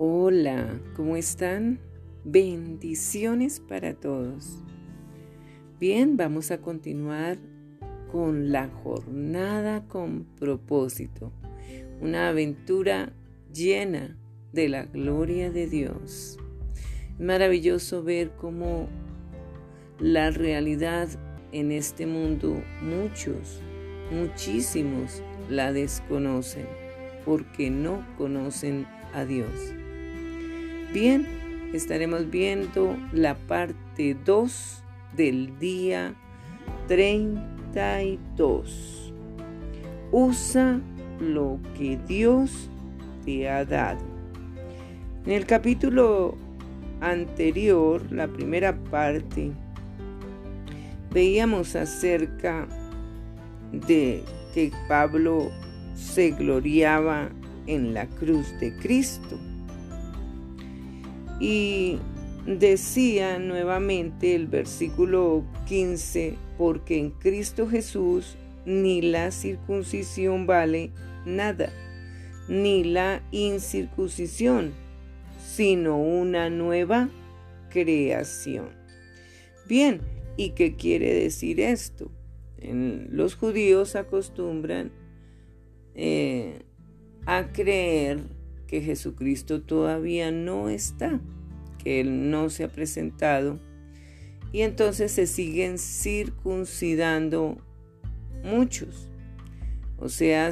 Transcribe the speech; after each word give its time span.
Hola, 0.00 0.80
¿cómo 0.94 1.16
están? 1.16 1.80
Bendiciones 2.22 3.58
para 3.58 3.94
todos. 3.94 4.62
Bien, 5.80 6.16
vamos 6.16 6.52
a 6.52 6.58
continuar 6.58 7.38
con 8.12 8.52
la 8.52 8.68
jornada 8.68 9.88
con 9.88 10.24
propósito, 10.38 11.32
una 12.00 12.28
aventura 12.28 13.12
llena 13.52 14.16
de 14.52 14.68
la 14.68 14.84
gloria 14.84 15.50
de 15.50 15.66
Dios. 15.66 16.38
Maravilloso 17.18 18.04
ver 18.04 18.30
cómo 18.36 18.86
la 19.98 20.30
realidad 20.30 21.08
en 21.50 21.72
este 21.72 22.06
mundo 22.06 22.62
muchos, 22.82 23.60
muchísimos 24.12 25.24
la 25.50 25.72
desconocen 25.72 26.68
porque 27.24 27.68
no 27.68 28.06
conocen 28.16 28.86
a 29.12 29.24
Dios. 29.24 29.74
Bien, 30.92 31.26
estaremos 31.74 32.30
viendo 32.30 32.96
la 33.12 33.34
parte 33.34 34.16
2 34.24 34.82
del 35.14 35.58
día 35.58 36.14
32. 36.86 39.12
Usa 40.10 40.80
lo 41.20 41.60
que 41.76 41.98
Dios 42.08 42.70
te 43.26 43.50
ha 43.50 43.66
dado. 43.66 44.00
En 45.26 45.32
el 45.32 45.44
capítulo 45.44 46.38
anterior, 47.02 48.10
la 48.10 48.26
primera 48.26 48.74
parte, 48.84 49.52
veíamos 51.12 51.76
acerca 51.76 52.66
de 53.72 54.24
que 54.54 54.72
Pablo 54.88 55.50
se 55.94 56.30
gloriaba 56.30 57.28
en 57.66 57.92
la 57.92 58.06
cruz 58.06 58.58
de 58.58 58.74
Cristo 58.78 59.38
y 61.40 61.98
decía 62.46 63.38
nuevamente 63.38 64.34
el 64.34 64.46
versículo 64.46 65.44
15, 65.66 66.36
porque 66.56 66.98
en 66.98 67.10
Cristo 67.10 67.68
Jesús 67.68 68.36
ni 68.64 69.02
la 69.02 69.30
circuncisión 69.30 70.46
vale 70.46 70.90
nada, 71.24 71.72
ni 72.48 72.84
la 72.84 73.22
incircuncisión, 73.30 74.72
sino 75.38 75.98
una 75.98 76.50
nueva 76.50 77.08
creación. 77.70 78.70
Bien, 79.66 80.00
¿y 80.36 80.50
qué 80.50 80.76
quiere 80.76 81.12
decir 81.14 81.60
esto? 81.60 82.10
los 82.60 83.36
judíos 83.36 83.94
acostumbran 83.94 84.90
eh, 85.94 86.62
a 87.24 87.52
creer 87.52 88.24
que 88.68 88.80
Jesucristo 88.80 89.62
todavía 89.62 90.30
no 90.30 90.68
está, 90.68 91.20
que 91.82 92.00
Él 92.00 92.30
no 92.30 92.50
se 92.50 92.62
ha 92.64 92.68
presentado, 92.68 93.58
y 94.52 94.60
entonces 94.60 95.10
se 95.10 95.26
siguen 95.26 95.78
circuncidando 95.78 97.58
muchos. 98.44 99.08
O 99.98 100.08
sea, 100.08 100.50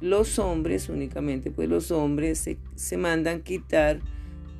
los 0.00 0.38
hombres 0.40 0.88
únicamente, 0.88 1.52
pues 1.52 1.68
los 1.68 1.92
hombres 1.92 2.38
se, 2.38 2.58
se 2.74 2.96
mandan 2.96 3.42
quitar 3.42 4.00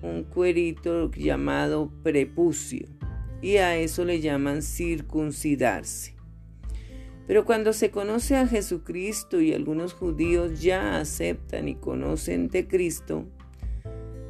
un 0.03 0.23
cuerito 0.23 1.11
llamado 1.11 1.91
prepucio 2.03 2.87
y 3.43 3.57
a 3.57 3.77
eso 3.77 4.05
le 4.05 4.21
llaman 4.21 4.63
circuncidarse. 4.63 6.14
Pero 7.27 7.47
cuando 7.47 7.73
se 7.73 7.91
conoce 7.91 8.37
a 8.37 8.47
Jesucristo 8.47 9.41
y 9.41 9.55
algunos 9.55 9.95
judíos 9.95 10.61
ya 10.61 10.99
aceptan 10.99 11.69
y 11.69 11.75
conocen 11.75 12.49
de 12.49 12.69
Cristo, 12.69 13.25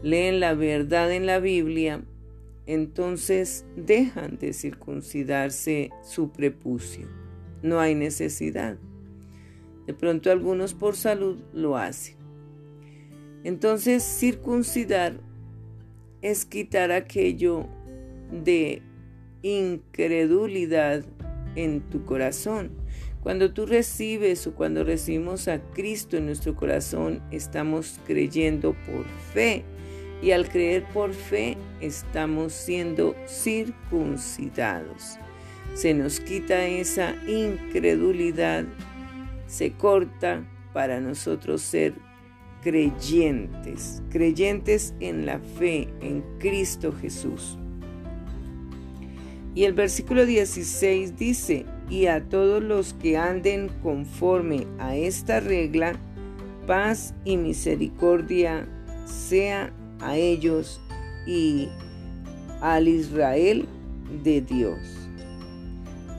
leen 0.03 0.39
la 0.39 0.55
verdad 0.55 1.11
en 1.13 1.27
la 1.27 1.41
Biblia, 1.41 2.05
entonces 2.67 3.67
dejan 3.77 4.39
de 4.39 4.53
circuncidarse 4.53 5.91
su 6.05 6.31
prepucio. 6.31 7.09
No 7.63 7.81
hay 7.81 7.97
necesidad. 7.97 8.79
De 9.87 9.95
pronto 9.95 10.31
algunos 10.31 10.73
por 10.73 10.95
salud 10.95 11.39
lo 11.53 11.77
hacen. 11.77 12.17
Entonces 13.43 14.05
circuncidar 14.05 15.21
es 16.23 16.47
quitar 16.47 16.93
aquello 16.93 17.67
de 18.31 18.83
incredulidad 19.43 21.05
en 21.57 21.83
tu 21.91 22.05
corazón 22.05 22.84
cuando 23.25 23.51
tú 23.55 23.65
recibes 23.65 24.47
o 24.47 24.55
cuando 24.55 24.85
recibimos 24.85 25.49
a 25.49 25.59
Cristo 25.59 26.19
en 26.19 26.27
nuestro 26.27 26.55
corazón, 26.55 27.23
estamos 27.31 27.99
creyendo 28.07 28.77
por 28.87 29.07
fe. 29.33 29.65
Y 30.23 30.33
al 30.33 30.47
creer 30.47 30.85
por 30.93 31.15
fe, 31.15 31.57
estamos 31.81 32.53
siendo 32.53 33.17
circuncidados. 33.27 35.19
Se 35.73 35.95
nos 35.95 36.21
quita 36.21 36.67
esa 36.67 37.15
incredulidad, 37.27 38.67
se 39.47 39.73
corta 39.73 40.47
para 40.75 41.01
nosotros 41.01 41.63
ser 41.63 41.95
creyentes, 42.63 44.03
creyentes 44.11 44.95
en 45.01 45.25
la 45.25 45.39
fe 45.39 45.89
en 46.03 46.23
Cristo 46.39 46.93
Jesús. 46.93 47.59
Y 49.55 49.65
el 49.65 49.73
versículo 49.73 50.27
16 50.27 51.17
dice, 51.17 51.65
y 51.89 52.07
a 52.07 52.23
todos 52.29 52.63
los 52.63 52.95
que 52.95 53.17
anden 53.17 53.69
conforme 53.83 54.67
a 54.79 54.97
esta 54.97 55.41
regla, 55.41 55.95
paz 56.67 57.15
y 57.25 57.37
misericordia 57.37 58.67
sea 59.05 59.73
a 60.01 60.17
ellos 60.17 60.81
y 61.27 61.69
al 62.61 62.89
Israel 62.89 63.67
de 64.23 64.41
Dios. 64.41 64.79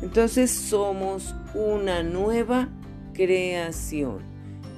Entonces 0.02 0.52
somos 0.52 1.34
una 1.56 2.04
nueva 2.04 2.70
creación, 3.14 4.20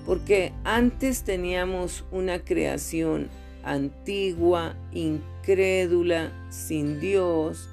porque 0.05 0.53
antes 0.63 1.23
teníamos 1.23 2.05
una 2.11 2.39
creación 2.39 3.29
antigua, 3.63 4.77
incrédula, 4.93 6.31
sin 6.49 6.99
Dios, 6.99 7.69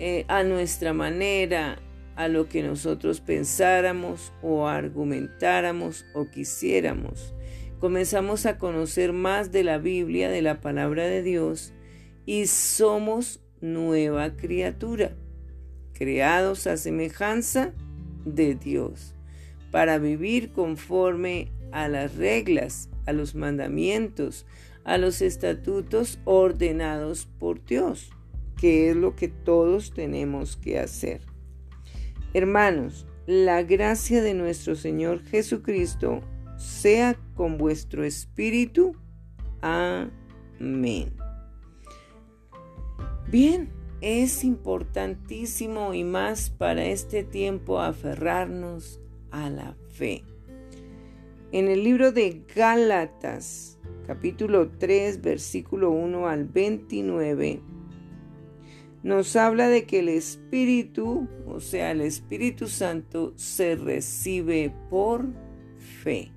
eh, 0.00 0.24
a 0.28 0.42
nuestra 0.42 0.92
manera, 0.92 1.78
a 2.18 2.26
lo 2.26 2.48
que 2.48 2.64
nosotros 2.64 3.20
pensáramos 3.20 4.32
o 4.42 4.66
argumentáramos 4.66 6.04
o 6.14 6.26
quisiéramos. 6.26 7.32
Comenzamos 7.78 8.44
a 8.44 8.58
conocer 8.58 9.12
más 9.12 9.52
de 9.52 9.62
la 9.62 9.78
Biblia, 9.78 10.28
de 10.28 10.42
la 10.42 10.60
palabra 10.60 11.06
de 11.06 11.22
Dios, 11.22 11.72
y 12.26 12.48
somos 12.48 13.40
nueva 13.60 14.34
criatura, 14.34 15.12
creados 15.92 16.66
a 16.66 16.76
semejanza 16.76 17.72
de 18.24 18.56
Dios, 18.56 19.14
para 19.70 19.98
vivir 19.98 20.50
conforme 20.50 21.52
a 21.70 21.86
las 21.86 22.16
reglas, 22.16 22.90
a 23.06 23.12
los 23.12 23.36
mandamientos, 23.36 24.44
a 24.82 24.98
los 24.98 25.22
estatutos 25.22 26.18
ordenados 26.24 27.28
por 27.38 27.64
Dios, 27.64 28.10
que 28.56 28.90
es 28.90 28.96
lo 28.96 29.14
que 29.14 29.28
todos 29.28 29.92
tenemos 29.92 30.56
que 30.56 30.80
hacer. 30.80 31.27
Hermanos, 32.34 33.06
la 33.26 33.62
gracia 33.62 34.22
de 34.22 34.34
nuestro 34.34 34.74
Señor 34.74 35.22
Jesucristo 35.24 36.20
sea 36.56 37.18
con 37.34 37.56
vuestro 37.56 38.04
espíritu. 38.04 38.96
Amén. 39.60 41.14
Bien, 43.30 43.70
es 44.00 44.44
importantísimo 44.44 45.94
y 45.94 46.04
más 46.04 46.50
para 46.50 46.84
este 46.84 47.24
tiempo 47.24 47.80
aferrarnos 47.80 49.00
a 49.30 49.50
la 49.50 49.76
fe. 49.88 50.24
En 51.50 51.68
el 51.68 51.82
libro 51.82 52.12
de 52.12 52.44
Gálatas, 52.54 53.78
capítulo 54.06 54.70
3, 54.78 55.22
versículo 55.22 55.90
1 55.90 56.28
al 56.28 56.44
29, 56.44 57.62
nos 59.08 59.36
habla 59.36 59.68
de 59.68 59.86
que 59.86 60.00
el 60.00 60.10
Espíritu, 60.10 61.26
o 61.46 61.60
sea, 61.60 61.92
el 61.92 62.02
Espíritu 62.02 62.68
Santo, 62.68 63.32
se 63.36 63.74
recibe 63.74 64.70
por 64.90 65.24
fe. 66.02 66.30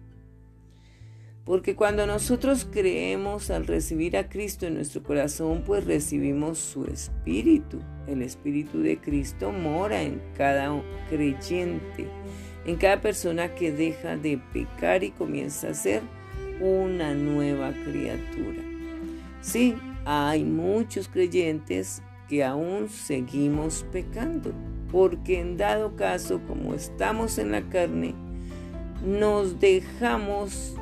Porque 1.44 1.76
cuando 1.76 2.08
nosotros 2.08 2.66
creemos 2.72 3.50
al 3.50 3.68
recibir 3.68 4.16
a 4.16 4.30
Cristo 4.30 4.68
en 4.68 4.76
nuestro 4.76 5.04
corazón, 5.04 5.64
pues 5.66 5.84
recibimos 5.84 6.60
su 6.60 6.86
Espíritu. 6.86 7.82
El 8.08 8.22
Espíritu 8.22 8.80
de 8.80 8.98
Cristo 9.02 9.52
mora 9.52 10.02
en 10.02 10.22
cada 10.38 10.82
creyente, 11.10 12.08
en 12.66 12.78
cada 12.78 13.02
persona 13.02 13.54
que 13.54 13.74
deja 13.74 14.16
de 14.16 14.42
pecar 14.54 15.04
y 15.04 15.12
comienza 15.12 15.72
a 15.72 15.74
ser 15.74 16.04
una 16.62 17.14
nueva 17.14 17.74
criatura. 17.84 18.64
Sí, 19.42 19.76
hay 20.06 20.46
muchos 20.46 21.10
creyentes 21.10 22.02
que 22.31 22.45
aún 22.45 22.88
seguimos 22.88 23.86
pecando, 23.92 24.54
porque 24.89 25.42
en 25.42 25.57
dado 25.57 25.98
caso, 25.98 26.39
como 26.48 26.74
estamos 26.74 27.38
en 27.38 27.51
la 27.51 27.62
carne, 27.63 28.16
nos 29.06 29.60
dejamos 29.60 30.78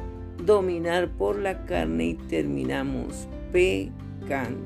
dominar 0.46 1.10
por 1.10 1.40
la 1.40 1.66
carne 1.66 2.10
y 2.10 2.14
terminamos 2.14 3.28
pecando. 3.52 4.62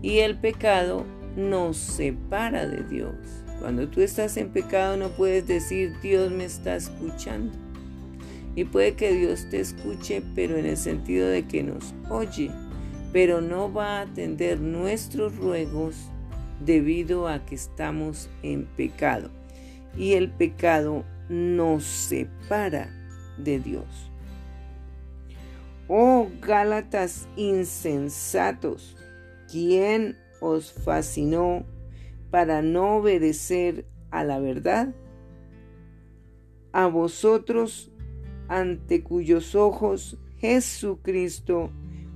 Y 0.00 0.18
el 0.18 0.38
pecado 0.38 1.04
nos 1.36 1.76
separa 1.76 2.68
de 2.68 2.84
Dios. 2.84 3.16
Cuando 3.58 3.88
tú 3.88 4.00
estás 4.00 4.36
en 4.36 4.50
pecado 4.50 4.96
no 4.96 5.08
puedes 5.08 5.48
decir 5.48 5.92
Dios 6.02 6.30
me 6.30 6.44
está 6.44 6.76
escuchando. 6.76 7.52
Y 8.54 8.62
puede 8.62 8.94
que 8.94 9.12
Dios 9.12 9.48
te 9.50 9.58
escuche, 9.58 10.22
pero 10.36 10.56
en 10.56 10.66
el 10.66 10.76
sentido 10.76 11.26
de 11.26 11.48
que 11.48 11.64
nos 11.64 11.92
oye, 12.08 12.52
pero 13.12 13.40
no 13.40 13.72
va 13.72 13.98
a 13.98 14.02
atender 14.02 14.60
nuestros 14.60 15.36
ruegos 15.36 16.11
debido 16.64 17.28
a 17.28 17.44
que 17.44 17.54
estamos 17.54 18.28
en 18.42 18.66
pecado. 18.66 19.30
Y 19.96 20.14
el 20.14 20.30
pecado 20.30 21.04
nos 21.28 21.84
separa 21.84 22.90
de 23.38 23.58
Dios. 23.58 24.10
Oh 25.88 26.28
Gálatas 26.40 27.28
insensatos, 27.36 28.96
¿quién 29.50 30.16
os 30.40 30.72
fascinó 30.72 31.64
para 32.30 32.62
no 32.62 32.96
obedecer 32.96 33.84
a 34.10 34.24
la 34.24 34.38
verdad? 34.38 34.94
A 36.72 36.86
vosotros, 36.86 37.90
ante 38.48 39.02
cuyos 39.02 39.54
ojos 39.54 40.16
Jesucristo 40.38 41.70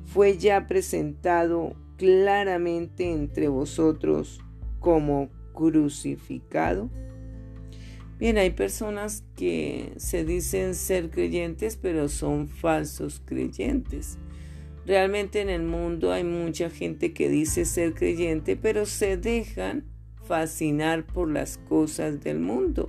fue 0.07 0.39
ya 0.39 0.67
presentado 0.67 1.77
claramente 1.97 3.11
entre 3.13 3.49
vosotros 3.49 4.41
como 4.81 5.31
crucificado. 5.53 6.91
Bien, 8.19 8.39
hay 8.39 8.51
personas 8.51 9.25
que 9.37 9.93
se 9.97 10.25
dicen 10.25 10.75
ser 10.75 11.11
creyentes, 11.11 11.77
pero 11.77 12.09
son 12.09 12.49
falsos 12.49 13.21
creyentes. 13.25 14.19
Realmente 14.87 15.41
en 15.41 15.51
el 15.51 15.65
mundo 15.65 16.13
hay 16.13 16.25
mucha 16.25 16.71
gente 16.71 17.13
que 17.13 17.29
dice 17.29 17.65
ser 17.65 17.93
creyente, 17.93 18.57
pero 18.57 18.87
se 18.87 19.17
dejan 19.17 19.85
fascinar 20.25 21.05
por 21.05 21.31
las 21.31 21.59
cosas 21.59 22.23
del 22.23 22.39
mundo, 22.41 22.89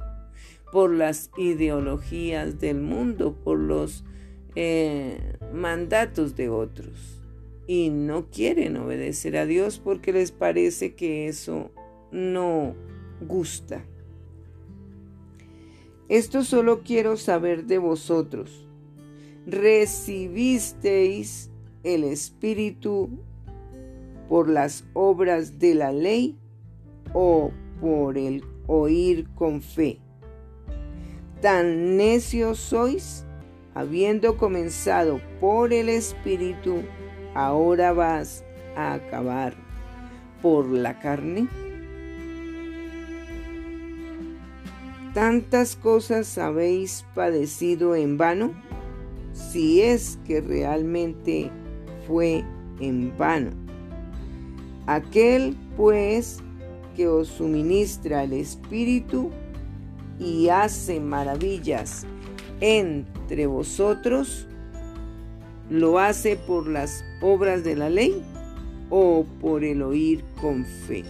por 0.71 0.93
las 0.93 1.31
ideologías 1.37 2.59
del 2.59 2.81
mundo, 2.81 3.35
por 3.43 3.59
los 3.59 4.05
eh, 4.55 5.37
mandatos 5.53 6.35
de 6.35 6.49
otros. 6.49 7.16
Y 7.67 7.89
no 7.89 8.29
quieren 8.29 8.77
obedecer 8.77 9.35
a 9.35 9.45
Dios 9.45 9.79
porque 9.79 10.13
les 10.13 10.31
parece 10.31 10.95
que 10.95 11.27
eso 11.27 11.71
no 12.11 12.75
gusta. 13.21 13.85
Esto 16.09 16.43
solo 16.43 16.83
quiero 16.83 17.17
saber 17.17 17.65
de 17.65 17.79
vosotros. 17.79 18.65
¿Recibisteis 19.45 21.51
el 21.83 22.05
Espíritu 22.05 23.09
por 24.29 24.49
las 24.49 24.85
obras 24.93 25.59
de 25.59 25.75
la 25.75 25.91
ley 25.91 26.37
o 27.13 27.51
por 27.81 28.17
el 28.17 28.41
oír 28.67 29.27
con 29.35 29.61
fe? 29.61 29.99
Tan 31.41 31.97
necios 31.97 32.57
sois, 32.57 33.25
habiendo 33.73 34.37
comenzado 34.37 35.19
por 35.41 35.73
el 35.73 35.89
Espíritu, 35.89 36.83
ahora 37.37 37.93
vas 37.93 38.43
a 38.75 38.93
acabar 38.93 39.53
por 40.41 40.67
la 40.67 40.99
carne. 40.99 41.47
tantas 45.17 45.75
cosas 45.75 46.37
habéis 46.37 47.03
padecido 47.15 47.95
en 47.95 48.19
vano, 48.19 48.51
si 49.33 49.81
es 49.81 50.19
que 50.27 50.41
realmente 50.41 51.49
fue 52.05 52.43
en 52.79 53.17
vano. 53.17 53.49
Aquel 54.85 55.57
pues 55.75 56.37
que 56.95 57.07
os 57.07 57.29
suministra 57.29 58.25
el 58.25 58.33
Espíritu 58.33 59.31
y 60.19 60.49
hace 60.49 60.99
maravillas 60.99 62.05
entre 62.61 63.47
vosotros, 63.47 64.47
¿lo 65.67 65.97
hace 65.97 66.35
por 66.35 66.67
las 66.67 67.03
obras 67.21 67.63
de 67.63 67.75
la 67.75 67.89
ley 67.89 68.21
o 68.89 69.25
por 69.41 69.63
el 69.63 69.81
oír 69.81 70.23
con 70.41 70.65
fe? 70.65 71.03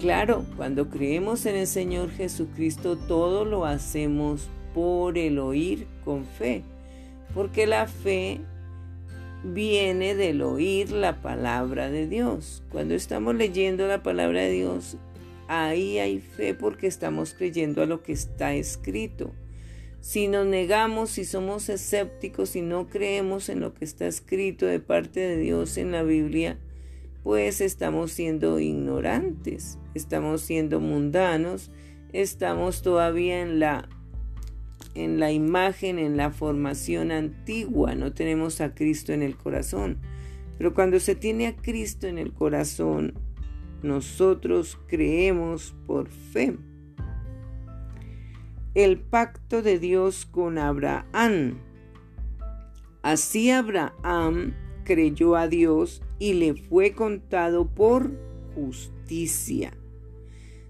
Claro, 0.00 0.44
cuando 0.56 0.90
creemos 0.90 1.46
en 1.46 1.56
el 1.56 1.66
Señor 1.66 2.10
Jesucristo, 2.10 2.96
todo 2.96 3.44
lo 3.44 3.64
hacemos 3.64 4.48
por 4.74 5.16
el 5.16 5.38
oír 5.38 5.86
con 6.04 6.26
fe, 6.26 6.62
porque 7.34 7.66
la 7.66 7.86
fe 7.86 8.40
viene 9.42 10.14
del 10.14 10.42
oír 10.42 10.90
la 10.90 11.22
palabra 11.22 11.90
de 11.90 12.06
Dios. 12.06 12.62
Cuando 12.70 12.94
estamos 12.94 13.34
leyendo 13.34 13.86
la 13.86 14.02
palabra 14.02 14.42
de 14.42 14.50
Dios, 14.50 14.98
ahí 15.48 15.98
hay 15.98 16.18
fe 16.18 16.54
porque 16.54 16.86
estamos 16.86 17.34
creyendo 17.34 17.82
a 17.82 17.86
lo 17.86 18.02
que 18.02 18.12
está 18.12 18.54
escrito. 18.54 19.32
Si 20.06 20.28
nos 20.28 20.46
negamos, 20.46 21.10
si 21.10 21.24
somos 21.24 21.68
escépticos, 21.68 22.50
si 22.50 22.62
no 22.62 22.86
creemos 22.86 23.48
en 23.48 23.58
lo 23.58 23.74
que 23.74 23.84
está 23.84 24.06
escrito 24.06 24.64
de 24.64 24.78
parte 24.78 25.18
de 25.18 25.36
Dios 25.36 25.76
en 25.78 25.90
la 25.90 26.04
Biblia, 26.04 26.60
pues 27.24 27.60
estamos 27.60 28.12
siendo 28.12 28.60
ignorantes, 28.60 29.80
estamos 29.94 30.42
siendo 30.42 30.78
mundanos, 30.78 31.72
estamos 32.12 32.82
todavía 32.82 33.42
en 33.42 33.58
la 33.58 33.88
en 34.94 35.18
la 35.18 35.32
imagen, 35.32 35.98
en 35.98 36.16
la 36.16 36.30
formación 36.30 37.10
antigua, 37.10 37.96
no 37.96 38.12
tenemos 38.12 38.60
a 38.60 38.76
Cristo 38.76 39.12
en 39.12 39.22
el 39.22 39.36
corazón. 39.36 39.98
Pero 40.56 40.72
cuando 40.72 41.00
se 41.00 41.16
tiene 41.16 41.48
a 41.48 41.56
Cristo 41.56 42.06
en 42.06 42.18
el 42.18 42.32
corazón, 42.32 43.14
nosotros 43.82 44.78
creemos 44.86 45.74
por 45.84 46.06
fe. 46.06 46.56
El 48.76 48.98
pacto 48.98 49.62
de 49.62 49.78
Dios 49.78 50.26
con 50.26 50.58
Abraham. 50.58 51.60
Así 53.00 53.50
Abraham 53.50 54.52
creyó 54.84 55.34
a 55.34 55.48
Dios 55.48 56.02
y 56.18 56.34
le 56.34 56.52
fue 56.52 56.92
contado 56.92 57.68
por 57.68 58.12
justicia. 58.54 59.72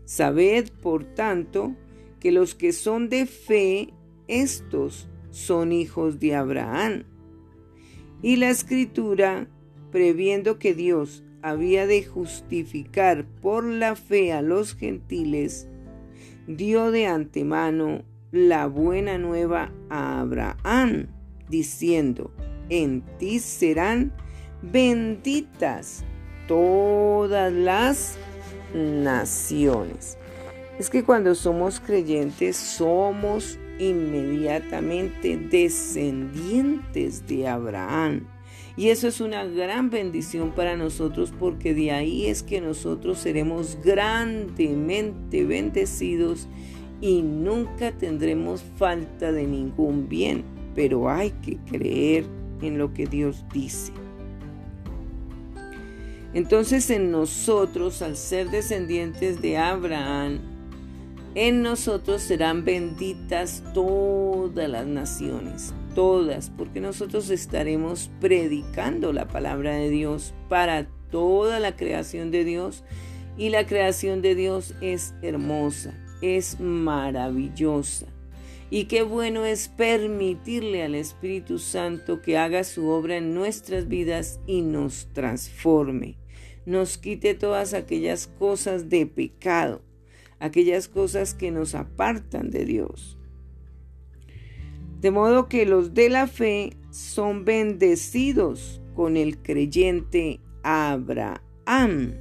Sabed, 0.05 0.69
por 0.81 1.03
tanto, 1.03 1.75
que 2.21 2.31
los 2.31 2.55
que 2.55 2.73
son 2.73 3.09
de 3.09 3.27
fe, 3.27 3.93
estos 4.29 5.09
son 5.33 5.73
hijos 5.73 6.21
de 6.21 6.37
Abraham. 6.37 7.03
Y 8.23 8.37
la 8.37 8.51
escritura, 8.51 9.49
previendo 9.91 10.61
que 10.61 10.75
Dios 10.75 11.25
había 11.43 11.89
de 11.89 12.05
justificar 12.05 13.27
por 13.43 13.65
la 13.65 13.97
fe 13.97 14.33
a 14.33 14.43
los 14.43 14.77
gentiles, 14.77 15.69
dio 16.47 16.91
de 16.91 17.07
antemano 17.07 18.03
la 18.33 18.67
buena 18.67 19.19
nueva 19.19 19.73
a 19.91 20.21
Abraham, 20.21 21.09
diciendo, 21.49 22.33
en 22.69 23.03
ti 23.19 23.39
serán 23.39 24.13
benditas 24.63 26.05
todas 26.49 27.53
las 27.53 28.19
naciones. 28.75 30.19
Es 30.79 30.91
que 30.91 31.05
cuando 31.05 31.35
somos 31.35 31.81
creyentes 31.81 32.57
somos 32.57 33.59
inmediatamente 33.79 35.37
descendientes 35.37 37.27
de 37.27 37.49
Abraham. 37.49 38.27
Y 38.77 38.91
eso 38.91 39.09
es 39.09 39.21
una 39.21 39.45
gran 39.45 39.89
bendición 39.89 40.53
para 40.53 40.77
nosotros 40.77 41.33
porque 41.39 41.73
de 41.73 41.93
ahí 41.93 42.27
es 42.27 42.43
que 42.43 42.61
nosotros 42.61 43.19
seremos 43.19 43.79
grandemente 43.83 45.45
bendecidos 45.45 46.47
y 47.01 47.23
nunca 47.23 47.93
tendremos 47.93 48.63
falta 48.77 49.33
de 49.33 49.47
ningún 49.47 50.09
bien. 50.09 50.45
Pero 50.75 51.09
hay 51.09 51.31
que 51.31 51.57
creer 51.71 52.27
en 52.61 52.77
lo 52.77 52.93
que 52.93 53.07
Dios 53.07 53.45
dice. 53.53 53.93
Entonces 56.35 56.91
en 56.91 57.11
nosotros, 57.11 58.03
al 58.03 58.15
ser 58.15 58.51
descendientes 58.51 59.41
de 59.41 59.57
Abraham, 59.57 60.41
en 61.35 61.63
nosotros 61.63 62.21
serán 62.23 62.65
benditas 62.65 63.63
todas 63.73 64.69
las 64.69 64.87
naciones, 64.87 65.73
todas, 65.97 66.51
porque 66.51 66.83
nosotros 66.83 67.31
estaremos 67.31 68.11
predicando 68.21 69.15
la 69.15 69.29
palabra 69.29 69.77
de 69.77 69.89
Dios 69.89 70.35
para 70.51 70.87
toda 71.11 71.59
la 71.59 71.75
creación 71.75 72.31
de 72.31 72.45
Dios 72.45 72.85
y 73.39 73.49
la 73.49 73.67
creación 73.67 74.21
de 74.21 74.35
Dios 74.35 74.75
es 74.83 75.15
hermosa, 75.23 75.95
es 76.21 76.61
maravillosa. 76.61 78.09
Y 78.69 78.85
qué 78.85 79.05
bueno 79.05 79.47
es 79.47 79.69
permitirle 79.69 80.83
al 80.83 80.95
Espíritu 80.95 81.59
Santo 81.59 82.21
que 82.21 82.37
haga 82.37 82.63
su 82.65 82.89
obra 82.89 83.17
en 83.17 83.33
nuestras 83.33 83.89
vidas 83.89 84.39
y 84.47 84.61
nos 84.61 85.09
transforme, 85.15 86.19
nos 86.67 86.99
quite 86.99 87.33
todas 87.33 87.73
aquellas 87.73 88.27
cosas 88.27 88.91
de 88.91 89.07
pecado, 89.07 89.81
aquellas 90.41 90.89
cosas 90.89 91.33
que 91.33 91.51
nos 91.51 91.75
apartan 91.75 92.51
de 92.51 92.67
Dios. 92.67 93.16
De 95.01 95.11
modo 95.11 95.49
que 95.49 95.67
los 95.67 95.95
de 95.95 96.09
la 96.09 96.27
fe 96.27 96.77
son 96.91 97.45
bendecidos 97.45 98.81
con 98.95 99.17
el 99.17 99.43
creyente 99.43 100.41
Abraham, 100.63 102.15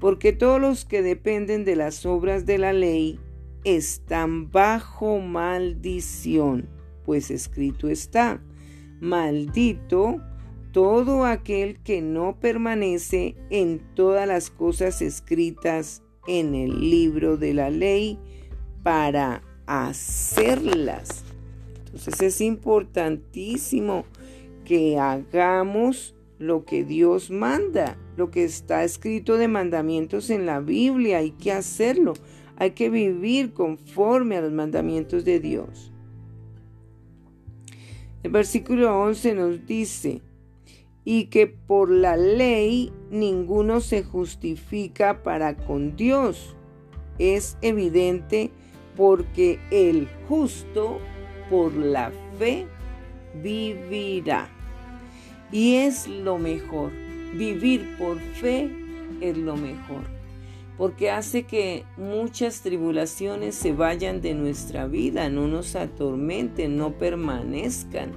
porque 0.00 0.32
todos 0.32 0.60
los 0.60 0.84
que 0.84 1.02
dependen 1.02 1.64
de 1.64 1.76
las 1.76 2.06
obras 2.06 2.46
de 2.46 2.58
la 2.58 2.72
ley 2.72 3.20
están 3.64 4.50
bajo 4.50 5.20
maldición, 5.20 6.68
pues 7.04 7.30
escrito 7.30 7.88
está, 7.88 8.42
maldito 9.00 10.20
todo 10.72 11.24
aquel 11.24 11.78
que 11.84 12.02
no 12.02 12.40
permanece 12.40 13.36
en 13.48 13.80
todas 13.94 14.26
las 14.26 14.50
cosas 14.50 15.00
escritas 15.02 16.02
en 16.26 16.54
el 16.54 16.90
libro 16.90 17.36
de 17.36 17.54
la 17.54 17.70
ley 17.70 18.18
para 18.82 19.42
hacerlas. 19.66 21.23
Entonces 21.94 22.20
es 22.22 22.40
importantísimo 22.40 24.04
que 24.64 24.98
hagamos 24.98 26.16
lo 26.40 26.64
que 26.64 26.82
Dios 26.82 27.30
manda, 27.30 27.96
lo 28.16 28.32
que 28.32 28.42
está 28.42 28.82
escrito 28.82 29.36
de 29.36 29.46
mandamientos 29.46 30.28
en 30.30 30.44
la 30.44 30.58
Biblia, 30.58 31.18
hay 31.18 31.30
que 31.30 31.52
hacerlo. 31.52 32.14
Hay 32.56 32.72
que 32.72 32.90
vivir 32.90 33.52
conforme 33.52 34.36
a 34.36 34.40
los 34.40 34.52
mandamientos 34.52 35.24
de 35.24 35.38
Dios. 35.38 35.92
El 38.24 38.32
versículo 38.32 39.00
11 39.00 39.34
nos 39.34 39.64
dice, 39.64 40.20
y 41.04 41.26
que 41.26 41.46
por 41.46 41.90
la 41.90 42.16
ley 42.16 42.92
ninguno 43.10 43.80
se 43.80 44.02
justifica 44.02 45.22
para 45.22 45.56
con 45.56 45.94
Dios. 45.94 46.56
Es 47.20 47.56
evidente 47.62 48.50
porque 48.96 49.60
el 49.70 50.08
justo 50.28 50.98
por 51.54 51.72
la 51.76 52.10
fe 52.36 52.66
vivirá. 53.40 54.48
Y 55.52 55.76
es 55.76 56.08
lo 56.08 56.36
mejor. 56.36 56.90
Vivir 57.32 57.96
por 57.96 58.18
fe 58.18 58.68
es 59.20 59.36
lo 59.36 59.56
mejor 59.56 60.02
porque 60.76 61.08
hace 61.08 61.44
que 61.44 61.84
muchas 61.96 62.62
tribulaciones 62.62 63.54
se 63.54 63.72
vayan 63.72 64.20
de 64.20 64.34
nuestra 64.34 64.88
vida, 64.88 65.28
no 65.28 65.46
nos 65.46 65.76
atormenten, 65.76 66.76
no 66.76 66.94
permanezcan, 66.94 68.10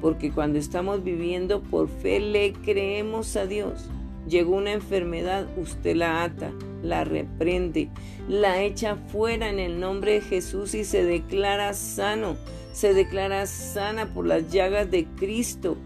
porque 0.00 0.30
cuando 0.30 0.58
estamos 0.58 1.04
viviendo 1.04 1.62
por 1.62 1.90
fe 1.90 2.18
le 2.18 2.54
creemos 2.54 3.36
a 3.36 3.44
Dios. 3.44 3.90
Llegó 4.26 4.56
una 4.56 4.72
enfermedad, 4.72 5.46
usted 5.58 5.96
la 5.96 6.24
ata, 6.24 6.52
la 6.82 7.04
reprende, 7.04 7.88
la 8.28 8.62
echa 8.62 8.96
fuera 8.96 9.48
en 9.48 9.58
el 9.58 9.80
nombre 9.80 10.12
de 10.12 10.20
Jesús 10.20 10.74
y 10.74 10.84
se 10.84 11.04
declara 11.04 11.74
sano, 11.74 12.36
se 12.72 12.94
declara 12.94 13.46
sana 13.46 14.12
por 14.12 14.26
las 14.26 14.50
llagas 14.50 14.90
de 14.90 15.06
Cristo 15.16 15.76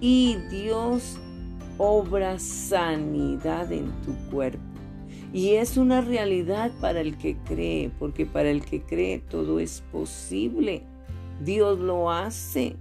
y 0.00 0.36
Dios 0.50 1.18
obra 1.78 2.38
sanidad 2.38 3.72
en 3.72 3.90
tu 4.02 4.14
cuerpo. 4.30 4.60
Y 5.32 5.54
es 5.54 5.78
una 5.78 6.02
realidad 6.02 6.70
para 6.80 7.00
el 7.00 7.16
que 7.16 7.36
cree, 7.36 7.90
porque 7.98 8.26
para 8.26 8.50
el 8.50 8.64
que 8.64 8.82
cree 8.82 9.18
todo 9.18 9.60
es 9.60 9.82
posible. 9.90 10.82
Dios 11.42 11.78
lo 11.78 12.10
hace, 12.10 12.76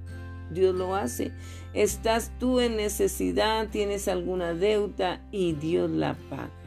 Dios 0.52 0.76
lo 0.76 0.96
hace. 0.96 1.32
Estás 1.74 2.32
tú 2.40 2.60
en 2.60 2.76
necesidad, 2.76 3.70
tienes 3.70 4.10
alguna 4.10 4.54
deuda 4.54 5.26
y 5.32 5.54
Dios 5.54 5.90
la 5.90 6.16
paga. 6.30 6.61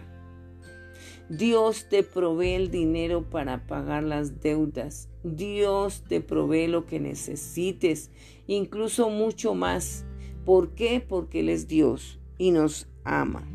Dios 1.29 1.89
te 1.89 2.03
provee 2.03 2.53
el 2.53 2.71
dinero 2.71 3.23
para 3.23 3.67
pagar 3.67 4.03
las 4.03 4.41
deudas. 4.41 5.09
Dios 5.23 6.05
te 6.07 6.21
provee 6.21 6.67
lo 6.67 6.85
que 6.85 7.01
necesites, 7.01 8.11
incluso 8.47 9.09
mucho 9.09 9.55
más. 9.55 10.05
¿Por 10.45 10.75
qué? 10.75 11.01
Porque 11.01 11.41
Él 11.41 11.49
es 11.49 11.67
Dios 11.67 12.19
y 12.37 12.51
nos 12.51 12.89
ama. 13.05 13.49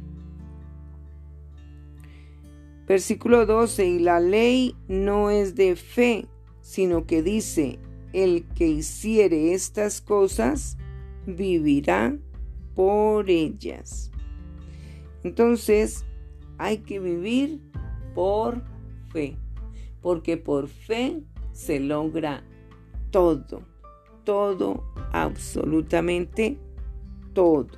Versículo 2.88 3.46
12, 3.46 3.86
y 3.86 4.00
la 4.00 4.20
ley 4.20 4.76
no 4.88 5.30
es 5.30 5.54
de 5.54 5.76
fe, 5.76 6.26
sino 6.62 7.06
que 7.06 7.22
dice, 7.22 7.78
el 8.14 8.48
que 8.56 8.68
hiciere 8.68 9.54
estas 9.54 10.02
cosas, 10.02 10.76
vivirá 11.28 12.18
por 12.74 13.30
ellas. 13.30 14.10
Entonces, 15.24 16.06
hay 16.60 16.80
que 16.80 17.00
vivir 17.00 17.60
por 18.14 18.62
fe, 19.12 19.38
porque 20.02 20.38
por 20.38 20.68
fe 20.68 21.24
se 21.54 21.80
logra 21.80 22.44
todo, 23.12 23.64
todo, 24.26 24.84
absolutamente 25.12 26.58
todo. 27.34 27.70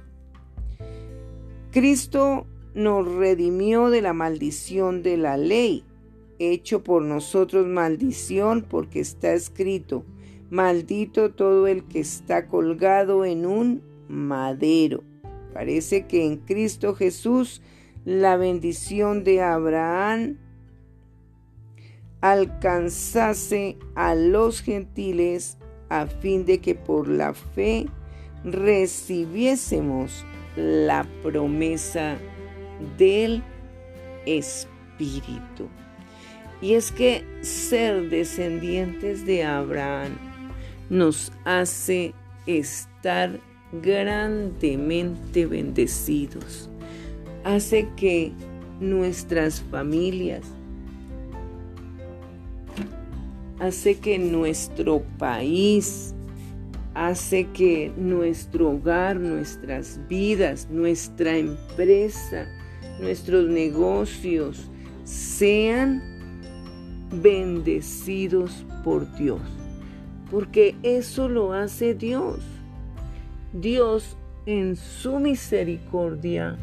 Cristo 1.72 2.48
nos 2.74 3.08
redimió 3.08 3.90
de 3.90 4.02
la 4.02 4.14
maldición 4.14 5.04
de 5.04 5.18
la 5.18 5.38
ley, 5.38 5.86
hecho 6.40 6.84
por 6.84 7.04
nosotros 7.04 7.68
maldición 7.68 8.66
porque 8.68 9.00
está 9.00 9.34
escrito, 9.34 10.04
maldito 10.50 11.32
todo 11.32 11.68
el 11.68 11.84
que 11.84 12.00
está 12.00 12.48
colgado 12.48 13.26
en 13.26 13.46
un 13.46 13.84
madero. 14.10 15.04
Parece 15.54 16.08
que 16.08 16.26
en 16.26 16.38
Cristo 16.38 16.96
Jesús 16.96 17.62
la 18.06 18.38
bendición 18.38 19.24
de 19.24 19.42
Abraham 19.42 20.38
alcanzase 22.22 23.78
a 23.96 24.16
los 24.16 24.62
gentiles 24.62 25.58
a 25.90 26.08
fin 26.08 26.46
de 26.46 26.60
que 26.60 26.76
por 26.76 27.08
la 27.08 27.34
fe 27.34 27.88
recibiésemos 28.44 30.26
la 30.56 31.06
promesa 31.22 32.18
del 32.98 33.44
Espíritu. 34.26 35.68
Y 36.62 36.76
es 36.76 36.92
que 36.92 37.24
ser 37.42 38.10
descendientes 38.10 39.26
de 39.26 39.44
Abraham 39.44 40.18
nos 40.90 41.32
hace 41.44 42.14
estar 42.46 43.40
grandemente 43.72 45.46
bendecidos. 45.46 46.71
Hace 47.44 47.88
que 47.96 48.32
nuestras 48.80 49.62
familias, 49.62 50.44
hace 53.60 53.96
que 53.98 54.20
nuestro 54.20 55.04
país, 55.18 56.14
hace 56.94 57.48
que 57.48 57.92
nuestro 57.98 58.72
hogar, 58.72 59.20
nuestras 59.20 60.00
vidas, 60.08 60.68
nuestra 60.70 61.38
empresa, 61.38 62.48
nuestros 63.00 63.48
negocios 63.50 64.70
sean 65.04 66.02
bendecidos 67.22 68.66
por 68.84 69.12
Dios. 69.18 69.42
Porque 70.30 70.76
eso 70.84 71.28
lo 71.28 71.54
hace 71.54 71.94
Dios. 71.94 72.40
Dios 73.54 74.18
en 74.46 74.76
su 74.76 75.20
misericordia 75.20 76.58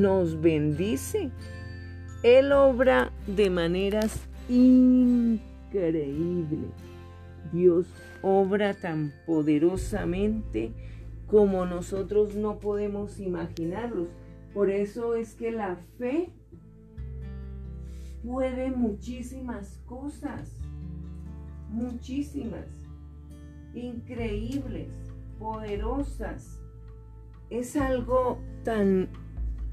nos 0.00 0.40
bendice. 0.40 1.30
Él 2.22 2.52
obra 2.52 3.12
de 3.26 3.50
maneras 3.50 4.20
increíbles. 4.48 4.94
Dios 7.52 7.86
obra 8.22 8.72
tan 8.74 9.12
poderosamente 9.26 10.72
como 11.26 11.66
nosotros 11.66 12.34
no 12.34 12.58
podemos 12.58 13.20
imaginarlos. 13.20 14.08
Por 14.52 14.70
eso 14.70 15.14
es 15.14 15.34
que 15.34 15.50
la 15.50 15.76
fe 15.98 16.32
puede 18.24 18.70
muchísimas 18.70 19.80
cosas, 19.86 20.56
muchísimas, 21.70 22.66
increíbles, 23.74 24.88
poderosas. 25.38 26.60
Es 27.50 27.76
algo 27.76 28.38
tan, 28.62 29.08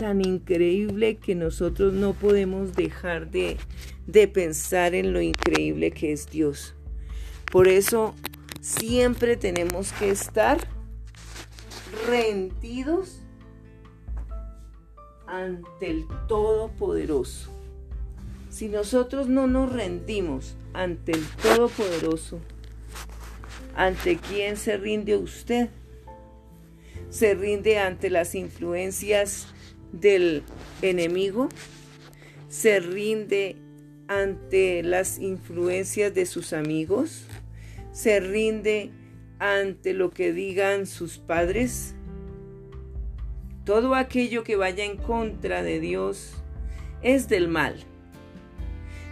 tan 0.01 0.25
increíble 0.25 1.17
que 1.17 1.35
nosotros 1.35 1.93
no 1.93 2.13
podemos 2.13 2.73
dejar 2.73 3.29
de, 3.29 3.57
de 4.07 4.27
pensar 4.27 4.95
en 4.95 5.13
lo 5.13 5.21
increíble 5.21 5.91
que 5.91 6.11
es 6.11 6.27
Dios. 6.27 6.73
Por 7.51 7.67
eso 7.67 8.15
siempre 8.61 9.37
tenemos 9.37 9.91
que 9.91 10.09
estar 10.09 10.57
rendidos 12.07 13.21
ante 15.27 15.91
el 15.91 16.07
Todopoderoso. 16.27 17.51
Si 18.49 18.69
nosotros 18.69 19.27
no 19.27 19.45
nos 19.45 19.71
rendimos 19.71 20.55
ante 20.73 21.11
el 21.11 21.23
Todopoderoso, 21.43 22.39
¿ante 23.75 24.17
quién 24.17 24.57
se 24.57 24.77
rinde 24.77 25.15
usted? 25.15 25.69
¿Se 27.11 27.35
rinde 27.35 27.77
ante 27.77 28.09
las 28.09 28.33
influencias 28.33 29.53
del 29.91 30.43
enemigo? 30.81 31.49
¿Se 32.49 32.79
rinde 32.79 33.55
ante 34.07 34.83
las 34.83 35.19
influencias 35.19 36.13
de 36.13 36.25
sus 36.25 36.53
amigos? 36.53 37.27
se 37.91 38.19
rinde 38.19 38.91
ante 39.39 39.93
lo 39.93 40.11
que 40.11 40.33
digan 40.33 40.85
sus 40.87 41.17
padres? 41.17 41.95
Todo 43.65 43.95
aquello 43.95 44.43
que 44.43 44.55
vaya 44.55 44.85
en 44.85 44.97
contra 44.97 45.61
de 45.63 45.79
Dios 45.79 46.33
es 47.03 47.27
del 47.27 47.47
mal. 47.47 47.75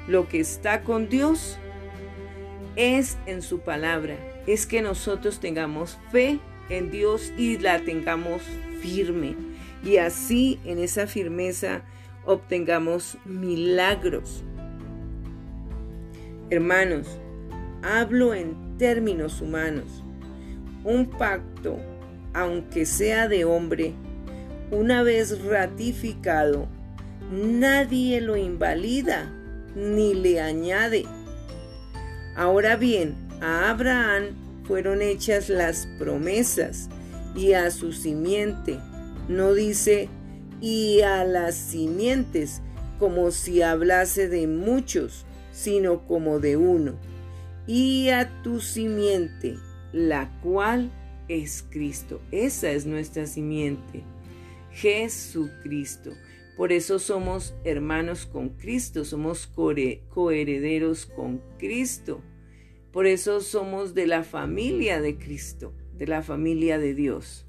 Lo 0.08 0.28
que 0.28 0.40
está 0.40 0.84
con 0.84 1.10
Dios 1.10 1.58
es 2.76 3.18
en 3.26 3.42
su 3.42 3.60
palabra, 3.60 4.18
es 4.48 4.66
que 4.66 4.82
nosotros 4.82 5.40
tengamos 5.40 5.98
fe 6.12 6.40
en 6.70 6.90
Dios 6.90 7.32
y 7.38 7.58
la 7.58 7.80
tengamos 7.82 8.42
firme. 8.82 9.36
Y 9.84 9.98
así 9.98 10.60
en 10.66 10.80
esa 10.80 11.08
firmeza 11.08 11.82
obtengamos 12.26 13.18
milagros. 13.26 14.44
Hermanos, 16.50 17.08
hablo 17.84 18.34
en 18.34 18.78
términos 18.78 19.42
humanos. 19.42 20.04
Un 20.84 21.06
pacto, 21.06 21.78
aunque 22.34 22.86
sea 22.86 23.28
de 23.28 23.46
hombre, 23.46 23.94
una 24.72 25.04
vez 25.04 25.44
ratificado, 25.44 26.68
nadie 27.32 28.22
lo 28.22 28.38
invalida 28.38 29.32
ni 29.76 30.14
le 30.14 30.42
añade. 30.42 31.06
Ahora 32.36 32.76
bien, 32.76 33.16
a 33.42 33.70
Abraham 33.70 34.36
fueron 34.64 35.02
hechas 35.02 35.50
las 35.50 35.88
promesas 35.98 36.90
y 37.36 37.54
a 37.54 37.72
su 37.72 37.92
simiente. 37.92 38.80
No 39.30 39.54
dice 39.54 40.10
y 40.60 41.02
a 41.02 41.24
las 41.24 41.56
simientes 41.56 42.62
como 42.98 43.32
si 43.32 43.62
hablase 43.62 44.28
de 44.28 44.48
muchos, 44.48 45.26
sino 45.52 46.06
como 46.08 46.40
de 46.40 46.58
uno. 46.58 46.96
Y 47.68 48.10
a 48.10 48.42
tu 48.42 48.60
simiente, 48.60 49.56
la 49.94 50.32
cual 50.42 50.92
es 51.28 51.64
Cristo. 51.70 52.22
Esa 52.32 52.72
es 52.72 52.88
nuestra 52.88 53.28
simiente. 53.28 54.04
Jesucristo. 54.72 56.12
Por 56.58 56.74
eso 56.74 56.98
somos 56.98 57.54
hermanos 57.64 58.26
con 58.26 58.50
Cristo, 58.50 59.06
somos 59.06 59.48
coherederos 59.48 61.06
con 61.06 61.42
Cristo. 61.58 62.22
Por 62.92 63.06
eso 63.06 63.42
somos 63.42 63.94
de 63.94 64.08
la 64.08 64.24
familia 64.24 65.00
de 65.00 65.18
Cristo, 65.18 65.74
de 65.94 66.08
la 66.08 66.24
familia 66.24 66.80
de 66.80 66.96
Dios. 66.96 67.46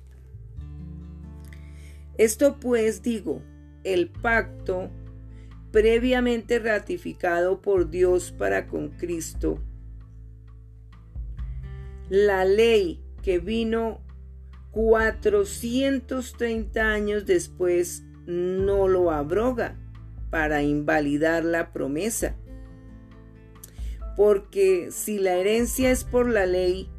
Esto 2.20 2.60
pues 2.60 3.02
digo, 3.02 3.42
el 3.82 4.10
pacto 4.10 4.90
previamente 5.70 6.58
ratificado 6.58 7.62
por 7.62 7.88
Dios 7.88 8.30
para 8.30 8.66
con 8.66 8.90
Cristo, 8.90 9.58
la 12.10 12.44
ley 12.44 13.02
que 13.22 13.38
vino 13.38 14.02
430 14.72 16.92
años 16.92 17.24
después 17.24 18.02
no 18.26 18.86
lo 18.86 19.12
abroga 19.12 19.78
para 20.28 20.62
invalidar 20.62 21.42
la 21.42 21.72
promesa. 21.72 22.36
Porque 24.14 24.88
si 24.90 25.18
la 25.18 25.36
herencia 25.36 25.90
es 25.90 26.04
por 26.04 26.28
la 26.28 26.44
ley, 26.44 26.90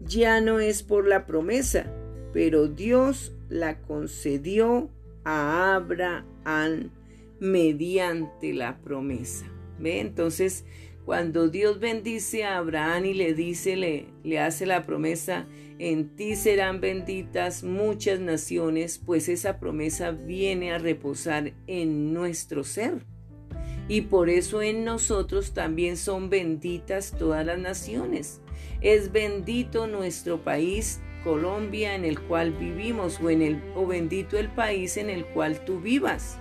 ya 0.00 0.40
no 0.40 0.58
es 0.58 0.82
por 0.82 1.06
la 1.06 1.26
promesa, 1.26 1.84
pero 2.32 2.66
Dios 2.66 3.33
la 3.54 3.80
concedió 3.82 4.90
a 5.22 5.76
Abraham 5.76 6.90
mediante 7.38 8.52
la 8.52 8.78
promesa. 8.78 9.46
¿Ve? 9.78 10.00
Entonces, 10.00 10.64
cuando 11.04 11.48
Dios 11.48 11.78
bendice 11.78 12.42
a 12.42 12.58
Abraham 12.58 13.04
y 13.04 13.14
le 13.14 13.32
dice, 13.32 13.76
le, 13.76 14.06
le 14.24 14.40
hace 14.40 14.66
la 14.66 14.84
promesa, 14.84 15.46
en 15.78 16.16
ti 16.16 16.34
serán 16.34 16.80
benditas 16.80 17.62
muchas 17.62 18.18
naciones, 18.18 18.98
pues 18.98 19.28
esa 19.28 19.60
promesa 19.60 20.10
viene 20.10 20.72
a 20.72 20.78
reposar 20.78 21.52
en 21.68 22.12
nuestro 22.12 22.64
ser. 22.64 23.06
Y 23.86 24.00
por 24.02 24.30
eso 24.30 24.62
en 24.62 24.84
nosotros 24.84 25.54
también 25.54 25.96
son 25.96 26.28
benditas 26.28 27.14
todas 27.16 27.46
las 27.46 27.58
naciones. 27.58 28.40
Es 28.80 29.12
bendito 29.12 29.86
nuestro 29.86 30.42
país, 30.42 31.00
Colombia, 31.24 31.94
en 31.94 32.04
el 32.04 32.20
cual 32.20 32.52
vivimos, 32.52 33.20
o, 33.20 33.30
en 33.30 33.42
el, 33.42 33.62
o 33.74 33.86
bendito 33.86 34.38
el 34.38 34.48
país 34.48 34.96
en 34.96 35.10
el 35.10 35.24
cual 35.24 35.64
tú 35.64 35.80
vivas. 35.80 36.38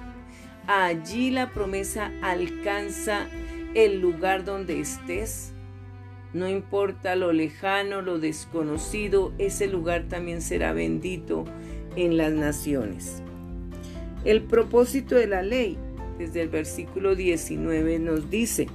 Allí 0.67 1.32
la 1.32 1.52
promesa 1.52 2.12
alcanza 2.22 3.28
el 3.74 4.02
lugar 4.02 4.46
donde 4.46 4.80
estés. 4.80 5.54
No 6.34 6.48
importa 6.48 7.15
lo 7.15 7.32
lejano, 7.32 8.02
lo 8.02 8.19
desconocido, 8.19 9.34
ese 9.38 9.67
lugar 9.67 10.06
también 10.10 10.41
será 10.41 10.74
bendito 10.74 11.46
en 11.96 12.17
las 12.17 12.34
naciones. 12.34 13.22
El 14.26 14.43
propósito 14.43 15.15
de 15.15 15.28
la 15.28 15.41
ley, 15.41 15.78
desde 16.17 16.41
el 16.41 16.50
versículo 16.50 17.15
19, 17.15 18.00
nos 18.00 18.30
dice, 18.30 18.67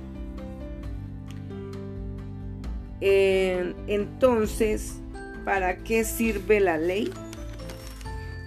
entonces, 3.00 5.00
¿para 5.44 5.78
qué 5.78 6.04
sirve 6.04 6.60
la 6.60 6.78
ley? 6.78 7.10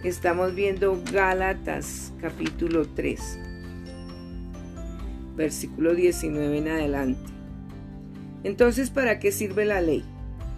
Estamos 0.04 0.56
viendo 0.56 1.02
Gálatas 1.12 2.12
capítulo 2.22 2.88
3 2.88 3.40
versículo 5.36 5.96
19 5.96 6.58
en 6.58 6.68
adelante. 6.68 7.32
Entonces, 8.44 8.90
¿para 8.90 9.20
qué 9.20 9.32
sirve 9.32 9.66
la 9.66 9.82
ley? 9.82 10.04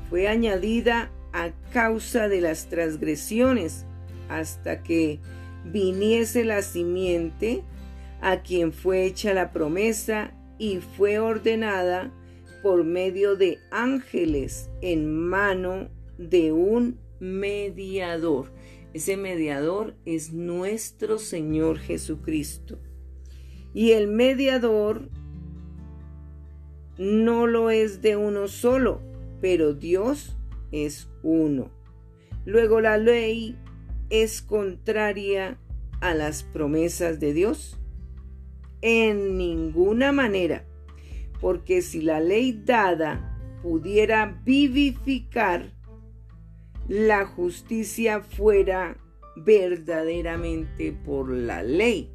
Fue 0.10 0.28
añadida 0.28 1.12
a 1.32 1.52
causa 1.72 2.28
de 2.28 2.42
las 2.42 2.68
transgresiones 2.68 3.86
hasta 4.30 4.84
que 4.84 5.20
viniese 5.66 6.44
la 6.44 6.62
simiente 6.62 7.64
a 8.22 8.42
quien 8.42 8.74
fue 8.74 9.06
hecha 9.06 9.34
la 9.34 9.52
promesa 9.52 10.32
y 10.58 10.80
fue 10.98 11.20
ordenada 11.20 12.12
por 12.62 12.84
medio 12.84 13.36
de 13.36 13.60
ángeles 13.72 14.70
en 14.82 15.10
mano 15.10 15.90
de 16.18 16.52
un 16.52 17.00
mediador. 17.20 18.52
Ese 18.94 19.18
mediador 19.18 19.96
es 20.06 20.34
nuestro 20.34 21.18
Señor 21.18 21.80
Jesucristo. 21.80 22.80
Y 23.74 23.92
el 23.92 24.08
mediador 24.08 25.10
no 26.98 27.48
lo 27.48 27.72
es 27.72 28.02
de 28.02 28.16
uno 28.18 28.48
solo, 28.48 29.02
pero 29.42 29.74
Dios 29.74 30.38
es 30.72 31.10
uno. 31.24 31.72
Luego 32.46 32.82
la 32.82 32.98
ley 32.98 33.58
es 34.10 34.42
contraria 34.42 35.58
a 36.02 36.14
las 36.14 36.44
promesas 36.44 37.20
de 37.20 37.34
Dios. 37.34 37.80
En 38.82 39.38
ninguna 39.38 40.12
manera, 40.12 40.66
porque 41.40 41.82
si 41.82 42.02
la 42.02 42.20
ley 42.20 42.62
dada 42.66 43.40
pudiera 43.64 44.42
vivificar, 44.46 45.74
la 46.88 47.26
justicia 47.26 48.22
fuera 48.22 48.98
verdaderamente 49.36 50.92
por 50.92 51.30
la 51.30 51.64
ley 51.64 52.14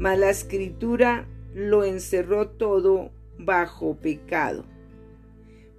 mas 0.00 0.18
la 0.18 0.30
escritura 0.30 1.28
lo 1.54 1.84
encerró 1.84 2.48
todo 2.48 3.10
bajo 3.38 3.96
pecado, 3.96 4.64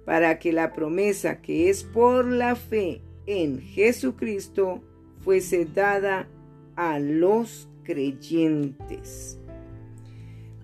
para 0.04 0.38
que 0.38 0.52
la 0.52 0.72
promesa 0.72 1.42
que 1.42 1.68
es 1.68 1.82
por 1.82 2.26
la 2.26 2.54
fe 2.54 3.02
en 3.26 3.60
Jesucristo 3.60 4.80
fuese 5.24 5.64
dada 5.64 6.28
a 6.76 7.00
los 7.00 7.68
creyentes. 7.82 9.40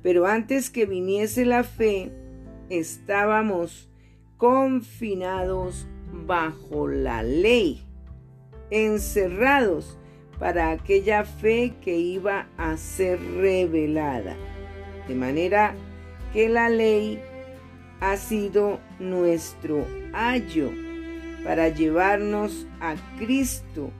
Pero 0.04 0.26
antes 0.26 0.70
que 0.70 0.86
viniese 0.86 1.44
la 1.44 1.64
fe, 1.64 2.12
estábamos 2.70 3.90
confinados 4.36 5.88
bajo 6.12 6.88
la 6.88 7.22
ley, 7.22 7.82
encerrados 8.70 9.98
para 10.38 10.70
aquella 10.70 11.24
fe 11.24 11.74
que 11.80 11.96
iba 11.96 12.46
a 12.56 12.76
ser 12.76 13.20
revelada. 13.36 14.36
De 15.06 15.14
manera 15.14 15.74
que 16.32 16.48
la 16.48 16.68
ley 16.68 17.20
ha 18.00 18.16
sido 18.16 18.78
nuestro 18.98 19.84
ayo 20.12 20.70
para 21.44 21.68
llevarnos 21.68 22.66
a 22.80 22.94
Cristo 23.18 23.90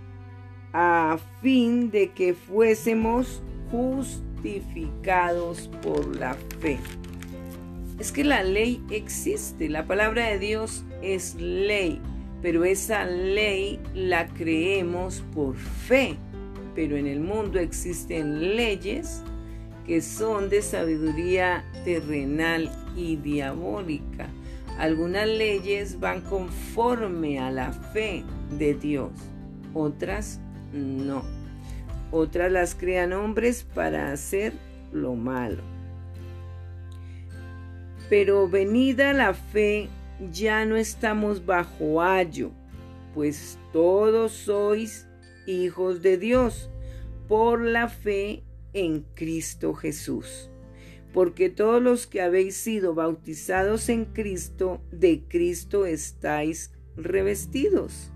a 0.73 1.19
fin 1.41 1.91
de 1.91 2.11
que 2.11 2.35
fuésemos 2.35 3.43
justificados 3.71 5.69
por 5.83 6.15
la 6.17 6.35
fe. 6.61 6.79
Es 7.99 8.13
que 8.13 8.23
la 8.23 8.43
ley 8.43 8.83
existe, 8.91 9.69
la 9.69 9.87
palabra 9.87 10.27
de 10.29 10.39
Dios 10.39 10.85
es 11.03 11.35
ley, 11.35 12.01
pero 12.43 12.65
esa 12.65 13.05
ley 13.05 13.81
la 13.95 14.29
creemos 14.29 15.23
por 15.35 15.57
fe 15.57 16.17
pero 16.79 16.97
en 16.97 17.09
el 17.09 17.19
mundo 17.19 17.59
existen 17.59 18.55
leyes 18.55 19.25
que 19.85 20.01
son 20.01 20.49
de 20.49 20.63
sabiduría 20.63 21.65
terrenal 21.85 22.71
y 22.95 23.17
diabólica. 23.17 24.29
Algunas 24.79 25.27
leyes 25.27 25.99
van 25.99 26.21
conforme 26.21 27.41
a 27.41 27.51
la 27.51 27.73
fe 27.73 28.23
de 28.57 28.75
Dios, 28.75 29.11
otras 29.75 30.39
no. 30.73 31.25
Otras 32.13 32.53
las 32.53 32.77
crean 32.77 33.13
hombres 33.13 33.67
para 33.75 34.13
hacer 34.13 34.53
lo 34.93 35.17
malo. 35.17 35.65
Pero 38.09 38.49
venida 38.49 39.13
la 39.15 39.35
fe, 39.35 39.89
ya 40.33 40.65
no 40.65 40.77
estamos 40.77 41.47
bajo 41.47 42.03
ayo, 42.03 42.51
pues 43.15 43.59
todos 43.73 44.33
sois 44.33 45.07
hijos 45.47 46.03
de 46.03 46.19
Dios 46.19 46.71
por 47.29 47.61
la 47.61 47.89
fe 47.89 48.43
en 48.73 49.05
Cristo 49.15 49.75
Jesús. 49.75 50.51
Porque 51.13 51.49
todos 51.49 51.83
los 51.83 52.07
que 52.07 52.21
habéis 52.21 52.57
sido 52.57 52.95
bautizados 52.95 53.89
en 53.89 54.05
Cristo, 54.05 54.83
de 54.91 55.23
Cristo 55.27 55.87
estáis 55.87 56.73
revestidos. 56.97 58.13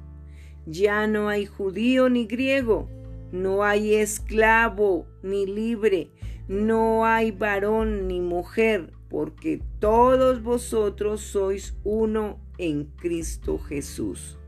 Ya 0.67 1.07
no 1.07 1.29
hay 1.29 1.47
judío 1.47 2.09
ni 2.09 2.27
griego, 2.27 2.89
no 3.33 3.65
hay 3.65 3.95
esclavo 3.95 5.07
ni 5.23 5.47
libre, 5.47 6.11
no 6.49 7.07
hay 7.07 7.31
varón 7.31 8.07
ni 8.07 8.21
mujer, 8.21 8.93
porque 9.13 9.61
todos 9.79 10.43
vosotros 10.43 11.21
sois 11.21 11.77
uno 11.85 12.41
en 12.57 12.87
Cristo 12.97 13.59
Jesús. 13.59 14.39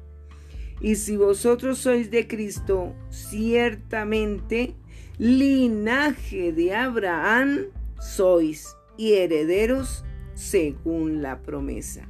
Y 0.81 0.97
si 0.97 1.19
vosotros 1.19 1.79
sois 1.79 2.11
de 2.11 2.27
Cristo, 2.27 2.95
ciertamente 3.11 4.75
linaje 5.19 6.53
de 6.53 6.75
Abraham 6.75 7.67
sois 8.01 8.75
y 8.97 9.13
herederos 9.13 10.03
según 10.33 11.21
la 11.21 11.43
promesa. 11.43 12.09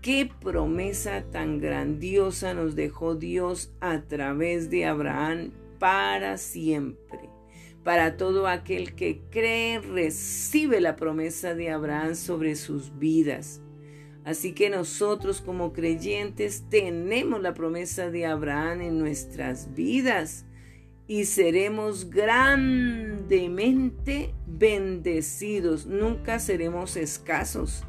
Qué 0.00 0.30
promesa 0.40 1.24
tan 1.30 1.58
grandiosa 1.58 2.54
nos 2.54 2.74
dejó 2.76 3.14
Dios 3.14 3.74
a 3.80 4.00
través 4.04 4.70
de 4.70 4.86
Abraham 4.86 5.52
para 5.78 6.38
siempre. 6.38 7.29
Para 7.84 8.16
todo 8.16 8.46
aquel 8.46 8.94
que 8.94 9.20
cree, 9.30 9.80
recibe 9.80 10.80
la 10.80 10.96
promesa 10.96 11.54
de 11.54 11.70
Abraham 11.70 12.14
sobre 12.14 12.56
sus 12.56 12.98
vidas. 12.98 13.60
Así 14.24 14.52
que 14.52 14.68
nosotros 14.68 15.40
como 15.40 15.72
creyentes 15.72 16.64
tenemos 16.68 17.40
la 17.40 17.54
promesa 17.54 18.10
de 18.10 18.26
Abraham 18.26 18.82
en 18.82 18.98
nuestras 18.98 19.72
vidas 19.74 20.44
y 21.06 21.24
seremos 21.24 22.10
grandemente 22.10 24.34
bendecidos. 24.46 25.86
Nunca 25.86 26.38
seremos 26.38 26.96
escasos. 26.96 27.84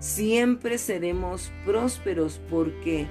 Siempre 0.00 0.76
seremos 0.76 1.52
prósperos 1.64 2.40
porque 2.50 3.06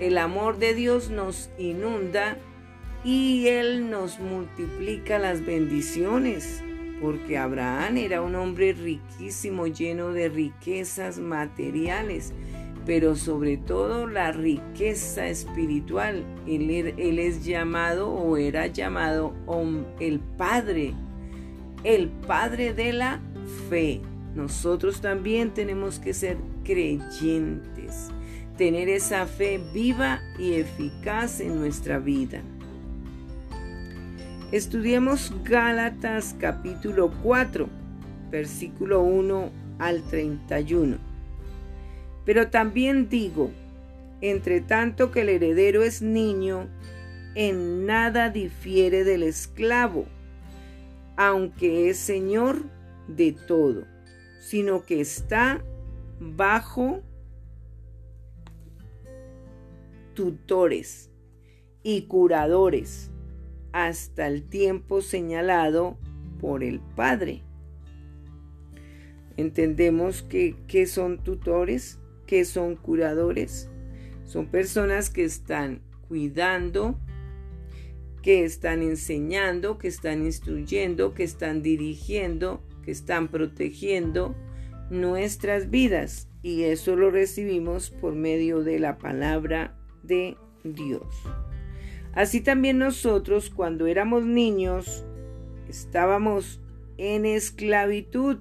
el 0.00 0.16
amor 0.16 0.58
de 0.58 0.74
Dios 0.74 1.10
nos 1.10 1.50
inunda 1.58 2.38
y 3.04 3.46
Él 3.48 3.90
nos 3.90 4.18
multiplica 4.20 5.18
las 5.18 5.44
bendiciones, 5.44 6.62
porque 7.00 7.38
Abraham 7.38 7.96
era 7.96 8.20
un 8.20 8.34
hombre 8.34 8.74
riquísimo, 8.74 9.66
lleno 9.66 10.12
de 10.12 10.28
riquezas 10.28 11.18
materiales, 11.18 12.34
pero 12.84 13.16
sobre 13.16 13.56
todo 13.56 14.06
la 14.06 14.32
riqueza 14.32 15.28
espiritual. 15.28 16.24
Él, 16.46 16.70
él 16.70 17.18
es 17.18 17.44
llamado 17.44 18.10
o 18.10 18.36
era 18.36 18.66
llamado 18.66 19.34
el 19.98 20.20
Padre, 20.36 20.92
el 21.84 22.08
Padre 22.08 22.74
de 22.74 22.92
la 22.92 23.20
fe. 23.70 24.02
Nosotros 24.34 25.00
también 25.00 25.54
tenemos 25.54 25.98
que 25.98 26.12
ser 26.12 26.36
creyentes, 26.64 28.10
tener 28.58 28.90
esa 28.90 29.26
fe 29.26 29.58
viva 29.72 30.20
y 30.38 30.52
eficaz 30.52 31.40
en 31.40 31.58
nuestra 31.58 31.98
vida. 31.98 32.42
Estudiemos 34.52 35.32
Gálatas 35.44 36.34
capítulo 36.40 37.12
4, 37.22 37.68
versículo 38.32 39.00
1 39.00 39.48
al 39.78 40.02
31. 40.02 40.98
Pero 42.24 42.50
también 42.50 43.08
digo, 43.08 43.52
entre 44.20 44.60
tanto 44.60 45.12
que 45.12 45.20
el 45.20 45.28
heredero 45.28 45.84
es 45.84 46.02
niño, 46.02 46.66
en 47.36 47.86
nada 47.86 48.30
difiere 48.30 49.04
del 49.04 49.22
esclavo, 49.22 50.06
aunque 51.16 51.88
es 51.88 51.98
señor 51.98 52.64
de 53.06 53.30
todo, 53.30 53.84
sino 54.40 54.84
que 54.84 55.00
está 55.00 55.62
bajo 56.18 57.02
tutores 60.14 61.08
y 61.84 62.02
curadores 62.02 63.12
hasta 63.72 64.26
el 64.26 64.42
tiempo 64.42 65.02
señalado 65.02 65.98
por 66.40 66.62
el 66.64 66.80
Padre. 66.80 67.42
Entendemos 69.36 70.22
que, 70.22 70.56
¿qué 70.66 70.86
son 70.86 71.22
tutores? 71.22 71.98
¿Qué 72.26 72.44
son 72.44 72.76
curadores? 72.76 73.70
Son 74.24 74.46
personas 74.46 75.10
que 75.10 75.24
están 75.24 75.82
cuidando, 76.08 76.98
que 78.22 78.44
están 78.44 78.82
enseñando, 78.82 79.78
que 79.78 79.88
están 79.88 80.24
instruyendo, 80.24 81.14
que 81.14 81.24
están 81.24 81.62
dirigiendo, 81.62 82.62
que 82.84 82.90
están 82.90 83.28
protegiendo 83.28 84.34
nuestras 84.90 85.70
vidas. 85.70 86.28
Y 86.42 86.62
eso 86.62 86.96
lo 86.96 87.10
recibimos 87.10 87.90
por 87.90 88.14
medio 88.14 88.62
de 88.62 88.78
la 88.78 88.98
palabra 88.98 89.76
de 90.02 90.36
Dios. 90.64 91.06
Así 92.12 92.40
también 92.40 92.78
nosotros 92.78 93.50
cuando 93.50 93.86
éramos 93.86 94.24
niños 94.24 95.04
estábamos 95.68 96.60
en 96.98 97.24
esclavitud 97.24 98.38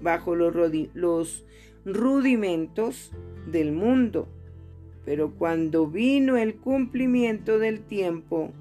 bajo 0.00 0.34
los, 0.34 1.44
rudimentos 1.84 3.12
del 3.46 3.72
mundo. 3.72 4.28
Pero 5.04 5.34
cuando 5.34 5.86
vino 5.86 6.36
el 6.36 6.56
cumplimiento 6.56 7.58
del 7.58 7.80
tiempo, 7.80 8.52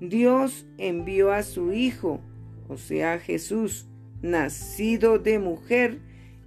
Dios 0.00 0.66
envió 0.78 1.32
a 1.32 1.42
su 1.42 1.72
Hijo, 1.72 2.20
o 2.68 2.76
sea 2.76 3.18
Jesús, 3.18 3.86
nacido 4.22 5.18
de 5.18 5.38
mujer 5.38 6.00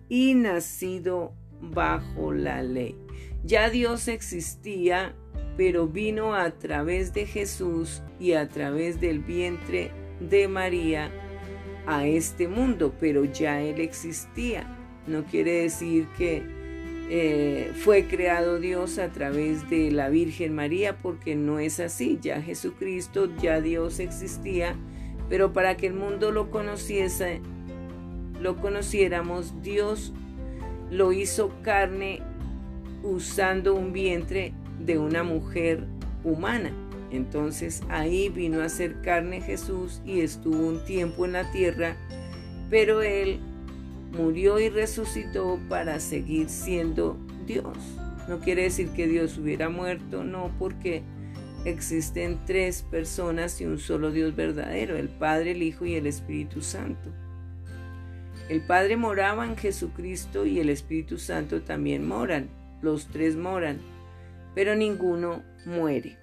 y 0.09 0.33
nacido 0.33 1.33
bajo 1.61 2.33
la 2.33 2.63
ley. 2.63 2.95
Ya 3.43 3.69
Dios 3.69 4.07
existía 4.07 5.15
pero 5.57 5.87
vino 5.87 6.33
a 6.33 6.51
través 6.51 7.13
de 7.13 7.25
Jesús 7.25 8.01
y 8.19 8.33
a 8.33 8.49
través 8.49 8.99
del 8.99 9.19
vientre 9.19 9.91
de 10.19 10.47
María 10.47 11.11
a 11.85 12.05
este 12.05 12.47
mundo, 12.47 12.93
pero 12.99 13.25
ya 13.25 13.61
Él 13.61 13.79
existía. 13.79 14.77
No 15.07 15.23
quiere 15.25 15.63
decir 15.63 16.07
que 16.17 16.43
eh, 17.09 17.71
fue 17.75 18.05
creado 18.05 18.59
Dios 18.59 18.97
a 18.97 19.09
través 19.09 19.69
de 19.69 19.91
la 19.91 20.09
Virgen 20.09 20.55
María, 20.55 20.97
porque 20.97 21.35
no 21.35 21.59
es 21.59 21.79
así. 21.79 22.17
Ya 22.21 22.41
Jesucristo, 22.41 23.29
ya 23.41 23.59
Dios 23.59 23.99
existía, 23.99 24.75
pero 25.27 25.53
para 25.53 25.75
que 25.75 25.87
el 25.87 25.93
mundo 25.93 26.31
lo 26.31 26.51
conociese, 26.51 27.41
lo 28.39 28.55
conociéramos, 28.57 29.61
Dios 29.61 30.13
lo 30.89 31.11
hizo 31.13 31.51
carne 31.63 32.21
usando 33.03 33.73
un 33.73 33.91
vientre 33.91 34.53
de 34.85 34.97
una 34.97 35.23
mujer 35.23 35.85
humana. 36.23 36.71
Entonces 37.11 37.83
ahí 37.89 38.29
vino 38.29 38.61
a 38.61 38.69
ser 38.69 39.01
carne 39.01 39.41
Jesús 39.41 40.01
y 40.05 40.21
estuvo 40.21 40.67
un 40.67 40.83
tiempo 40.85 41.25
en 41.25 41.33
la 41.33 41.51
tierra, 41.51 41.97
pero 42.69 43.01
él 43.01 43.39
murió 44.13 44.59
y 44.59 44.69
resucitó 44.69 45.59
para 45.67 45.99
seguir 45.99 46.49
siendo 46.49 47.17
Dios. 47.45 47.77
No 48.29 48.39
quiere 48.39 48.63
decir 48.63 48.89
que 48.89 49.07
Dios 49.07 49.37
hubiera 49.37 49.69
muerto, 49.69 50.23
no, 50.23 50.51
porque 50.57 51.03
existen 51.65 52.39
tres 52.45 52.83
personas 52.83 53.59
y 53.59 53.65
un 53.65 53.77
solo 53.77 54.11
Dios 54.11 54.35
verdadero, 54.35 54.95
el 54.95 55.09
Padre, 55.09 55.51
el 55.51 55.63
Hijo 55.63 55.85
y 55.85 55.95
el 55.95 56.07
Espíritu 56.07 56.61
Santo. 56.61 57.09
El 58.47 58.61
Padre 58.61 58.95
moraba 58.95 59.45
en 59.45 59.57
Jesucristo 59.57 60.45
y 60.45 60.59
el 60.59 60.69
Espíritu 60.69 61.17
Santo 61.17 61.61
también 61.61 62.07
moran, 62.07 62.49
los 62.81 63.07
tres 63.07 63.35
moran 63.35 63.79
pero 64.53 64.75
ninguno 64.75 65.43
muere. 65.65 66.17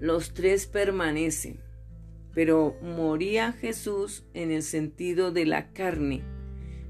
Los 0.00 0.34
tres 0.34 0.66
permanecen, 0.66 1.60
pero 2.34 2.76
moría 2.82 3.52
Jesús 3.52 4.24
en 4.34 4.50
el 4.50 4.62
sentido 4.62 5.32
de 5.32 5.46
la 5.46 5.72
carne. 5.72 6.22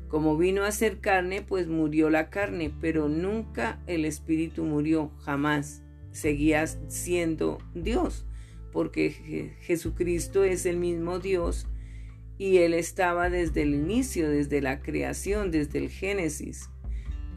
Como 0.09 0.37
vino 0.37 0.65
a 0.65 0.73
ser 0.73 0.99
carne, 1.01 1.43
pues 1.43 1.69
murió 1.69 2.11
la 2.11 2.31
carne, 2.31 2.75
pero 2.81 3.09
nunca 3.09 3.81
el 3.87 4.05
Espíritu 4.05 4.65
murió, 4.65 5.11
jamás. 5.21 5.83
Seguía 6.11 6.67
siendo 6.67 7.59
Dios, 7.75 8.27
porque 8.73 9.57
Jesucristo 9.61 10.45
es 10.45 10.67
el 10.67 10.77
mismo 10.77 11.19
Dios 11.19 11.67
y 12.37 12.59
Él 12.59 12.75
estaba 12.75 13.31
desde 13.31 13.63
el 13.63 13.75
inicio, 13.75 14.29
desde 14.29 14.61
la 14.61 14.81
creación, 14.81 15.51
desde 15.51 15.79
el 15.79 15.89
Génesis 15.89 16.69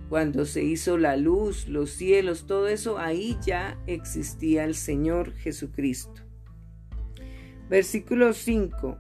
Cuando 0.10 0.46
se 0.46 0.64
hizo 0.64 0.98
la 0.98 1.18
luz, 1.18 1.68
los 1.68 1.90
cielos, 1.90 2.46
todo 2.46 2.68
eso, 2.68 3.00
ahí 3.00 3.38
ya 3.46 3.80
existía 3.88 4.64
el 4.64 4.76
Señor 4.76 5.34
Jesucristo. 5.34 6.22
Versículo 7.70 8.34
5. 8.34 8.98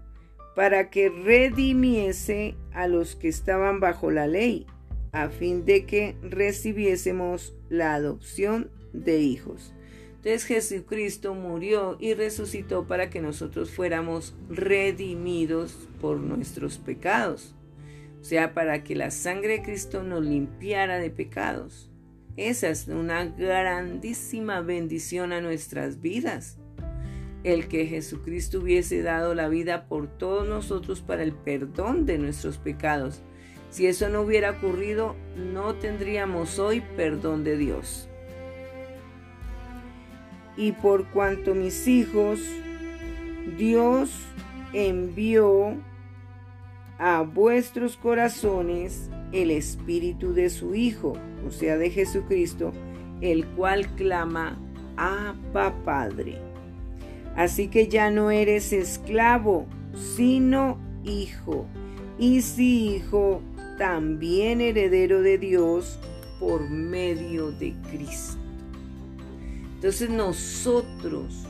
Para 0.56 0.90
que 0.90 1.10
redimiese 1.10 2.56
a 2.72 2.88
los 2.88 3.16
que 3.16 3.28
estaban 3.28 3.80
bajo 3.80 4.10
la 4.10 4.26
ley, 4.26 4.66
a 5.12 5.30
fin 5.30 5.64
de 5.66 5.86
que 5.86 6.16
recibiésemos 6.24 7.56
la 7.70 7.94
adopción 7.94 8.72
de 8.94 9.20
hijos. 9.20 9.74
Entonces 10.26 10.46
Jesucristo 10.46 11.36
murió 11.36 11.98
y 12.00 12.16
resucitó 12.16 12.88
para 12.88 13.12
que 13.12 13.22
nosotros 13.22 13.70
fuéramos 13.70 14.34
redimidos 14.50 15.88
por 16.02 16.18
nuestros 16.18 16.80
pecados. 16.80 17.54
Sea, 18.26 18.54
para 18.54 18.84
que 18.84 18.96
la 18.96 19.12
sangre 19.12 19.60
de 19.60 19.62
Cristo 19.62 20.02
nos 20.02 20.26
limpiara 20.26 20.98
de 20.98 21.12
pecados. 21.12 21.92
Esa 22.38 22.70
es 22.70 22.88
una 22.88 23.26
grandísima 23.26 24.62
bendición 24.62 25.32
a 25.32 25.42
nuestras 25.42 26.02
vidas. 26.02 26.58
El 27.44 27.68
que 27.68 27.86
Jesucristo 27.86 28.62
hubiese 28.62 29.04
dado 29.04 29.36
la 29.36 29.48
vida 29.48 29.88
por 29.88 30.08
todos 30.08 30.48
nosotros 30.48 31.02
para 31.02 31.22
el 31.22 31.34
perdón 31.34 32.08
de 32.08 32.18
nuestros 32.18 32.58
pecados. 32.58 33.22
Si 33.70 33.86
eso 33.86 34.10
no 34.10 34.22
hubiera 34.22 34.52
ocurrido, 34.52 35.16
no 35.38 35.76
tendríamos 35.76 36.58
hoy 36.58 36.82
perdón 36.96 37.44
de 37.44 37.58
Dios 37.58 38.10
y 40.58 40.72
por 40.72 41.06
cuanto 41.08 41.54
mis 41.54 41.88
hijos, 41.88 42.40
Dios 43.58 44.12
envió 44.74 45.76
a 46.98 47.22
vuestros 47.22 47.98
corazones 47.98 49.10
el 49.32 49.52
espíritu 49.52 50.34
de 50.34 50.50
su 50.50 50.76
Hijo, 50.76 51.14
o 51.46 51.52
sea, 51.52 51.78
de 51.78 51.90
Jesucristo, 51.90 52.72
el 53.22 53.46
cual 53.48 53.88
clama, 53.96 54.58
Abba 54.98 55.76
Padre. 55.84 56.38
Así 57.36 57.68
que 57.68 57.88
ya 57.88 58.12
no 58.12 58.32
eres 58.32 58.72
esclavo, 58.72 59.66
sino 59.94 60.78
hijo, 61.04 61.66
y 62.18 62.42
si 62.42 62.96
hijo, 62.96 63.42
también 63.78 64.62
heredero 64.62 65.22
de 65.22 65.38
Dios 65.38 66.00
por 66.40 66.70
medio 66.70 67.52
de 67.52 67.76
Cristo. 67.92 68.40
Entonces 69.76 70.10
nosotros 70.10 71.46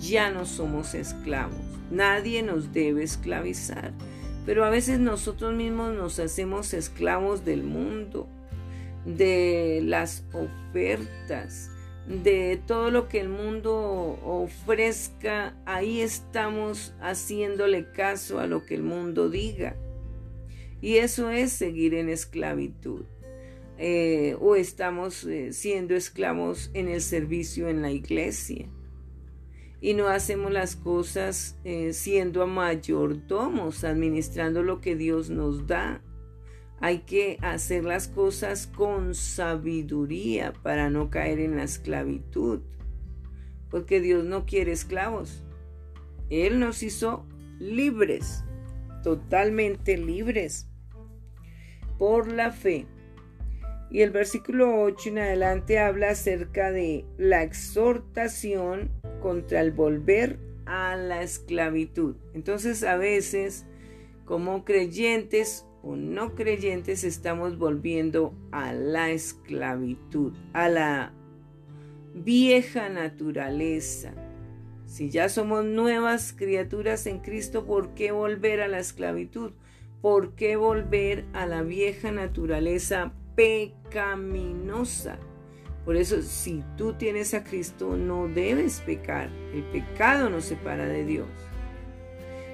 ya 0.00 0.30
no 0.30 0.46
somos 0.46 0.94
esclavos. 0.94 1.60
Nadie 1.90 2.42
nos 2.42 2.72
debe 2.72 3.02
esclavizar. 3.02 3.92
Pero 4.46 4.64
a 4.64 4.70
veces 4.70 4.98
nosotros 4.98 5.54
mismos 5.54 5.94
nos 5.94 6.18
hacemos 6.18 6.74
esclavos 6.74 7.44
del 7.44 7.62
mundo, 7.62 8.28
de 9.06 9.80
las 9.82 10.24
ofertas, 10.32 11.70
de 12.06 12.60
todo 12.66 12.90
lo 12.90 13.08
que 13.08 13.20
el 13.20 13.30
mundo 13.30 14.18
ofrezca. 14.22 15.56
Ahí 15.64 16.00
estamos 16.00 16.94
haciéndole 17.00 17.90
caso 17.90 18.38
a 18.38 18.46
lo 18.46 18.66
que 18.66 18.74
el 18.74 18.82
mundo 18.82 19.30
diga. 19.30 19.76
Y 20.82 20.96
eso 20.96 21.30
es 21.30 21.52
seguir 21.52 21.94
en 21.94 22.10
esclavitud. 22.10 23.04
Eh, 23.78 24.36
o 24.40 24.54
estamos 24.54 25.24
eh, 25.24 25.52
siendo 25.52 25.96
esclavos 25.96 26.70
en 26.74 26.88
el 26.88 27.00
servicio 27.00 27.68
en 27.68 27.82
la 27.82 27.90
iglesia 27.90 28.68
y 29.84 29.92
no 29.92 30.08
hacemos 30.08 30.50
las 30.50 30.76
cosas 30.76 31.58
eh, 31.62 31.92
siendo 31.92 32.46
mayordomos, 32.46 33.84
administrando 33.84 34.62
lo 34.62 34.80
que 34.80 34.96
Dios 34.96 35.28
nos 35.28 35.66
da. 35.66 36.00
Hay 36.80 37.00
que 37.00 37.36
hacer 37.42 37.84
las 37.84 38.08
cosas 38.08 38.66
con 38.66 39.14
sabiduría 39.14 40.54
para 40.62 40.88
no 40.88 41.10
caer 41.10 41.38
en 41.38 41.56
la 41.56 41.64
esclavitud, 41.64 42.62
porque 43.68 44.00
Dios 44.00 44.24
no 44.24 44.46
quiere 44.46 44.72
esclavos. 44.72 45.44
Él 46.30 46.60
nos 46.60 46.82
hizo 46.82 47.26
libres, 47.58 48.42
totalmente 49.02 49.98
libres, 49.98 50.66
por 51.98 52.32
la 52.32 52.52
fe. 52.52 52.86
Y 53.90 54.00
el 54.00 54.12
versículo 54.12 54.80
8 54.80 55.10
en 55.10 55.18
adelante 55.18 55.78
habla 55.78 56.08
acerca 56.08 56.72
de 56.72 57.04
la 57.18 57.42
exhortación 57.42 59.03
contra 59.24 59.62
el 59.62 59.72
volver 59.72 60.38
a 60.66 60.96
la 60.96 61.22
esclavitud. 61.22 62.16
Entonces 62.34 62.84
a 62.84 62.98
veces 62.98 63.64
como 64.26 64.66
creyentes 64.66 65.64
o 65.82 65.96
no 65.96 66.34
creyentes 66.34 67.04
estamos 67.04 67.56
volviendo 67.56 68.34
a 68.52 68.74
la 68.74 69.12
esclavitud, 69.12 70.34
a 70.52 70.68
la 70.68 71.14
vieja 72.14 72.90
naturaleza. 72.90 74.12
Si 74.84 75.08
ya 75.08 75.30
somos 75.30 75.64
nuevas 75.64 76.34
criaturas 76.34 77.06
en 77.06 77.20
Cristo, 77.20 77.64
¿por 77.64 77.94
qué 77.94 78.12
volver 78.12 78.60
a 78.60 78.68
la 78.68 78.78
esclavitud? 78.78 79.52
¿Por 80.02 80.34
qué 80.34 80.56
volver 80.56 81.24
a 81.32 81.46
la 81.46 81.62
vieja 81.62 82.12
naturaleza 82.12 83.14
pecaminosa. 83.36 85.18
Por 85.84 85.96
eso, 85.96 86.22
si 86.22 86.62
tú 86.76 86.94
tienes 86.94 87.34
a 87.34 87.44
Cristo, 87.44 87.96
no 87.96 88.26
debes 88.28 88.80
pecar. 88.80 89.28
El 89.52 89.62
pecado 89.64 90.30
nos 90.30 90.46
separa 90.46 90.86
de 90.86 91.04
Dios. 91.04 91.28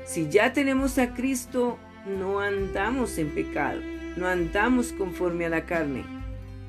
Si 0.05 0.29
ya 0.29 0.53
tenemos 0.53 0.99
a 0.99 1.14
Cristo, 1.14 1.79
no 2.07 2.40
andamos 2.40 3.19
en 3.19 3.29
pecado, 3.29 3.81
no 4.16 4.27
andamos 4.27 4.93
conforme 4.93 5.47
a 5.47 5.51
la 5.51 5.66
carne, 5.66 6.05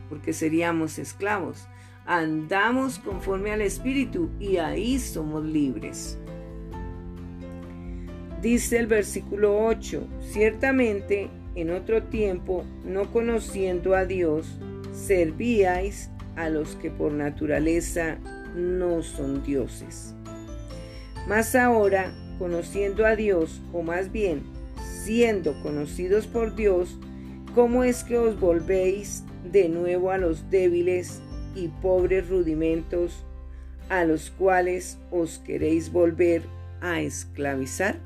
porque 0.10 0.34
seríamos 0.34 1.00
esclavos. 1.00 1.68
Andamos 2.06 3.00
conforme 3.00 3.52
al 3.52 3.62
Espíritu 3.62 4.30
y 4.40 4.58
ahí 4.58 5.00
somos 5.00 5.44
libres. 5.44 6.20
Dice 8.42 8.78
el 8.78 8.88
versículo 8.88 9.66
8, 9.66 10.08
ciertamente 10.20 11.30
en 11.56 11.72
otro 11.72 12.04
tiempo, 12.04 12.66
no 12.86 13.12
conociendo 13.12 13.96
a 13.96 14.06
Dios, 14.06 14.60
servíais 14.94 16.10
a 16.36 16.50
los 16.50 16.76
que 16.76 16.90
por 16.90 17.12
naturaleza 17.14 18.18
no 18.56 19.04
son 19.04 19.44
dioses. 19.44 20.14
Mas 21.28 21.56
ahora, 21.56 22.14
conociendo 22.40 23.06
a 23.06 23.16
Dios, 23.16 23.62
o 23.74 23.84
más 23.84 24.12
bien, 24.12 24.44
siendo 25.04 25.62
conocidos 25.62 26.28
por 26.28 26.56
Dios, 26.56 26.98
¿cómo 27.54 27.84
es 27.84 28.04
que 28.04 28.18
os 28.18 28.40
volvéis 28.40 29.24
de 29.52 29.70
nuevo 29.70 30.12
a 30.12 30.18
los 30.18 30.50
débiles 30.50 31.22
y 31.56 31.68
pobres 31.68 32.30
rudimentos 32.30 33.26
a 33.90 34.06
los 34.06 34.32
cuales 34.32 34.98
os 35.12 35.40
queréis 35.40 35.92
volver 35.92 36.44
a 36.82 37.02
esclavizar? 37.02 37.98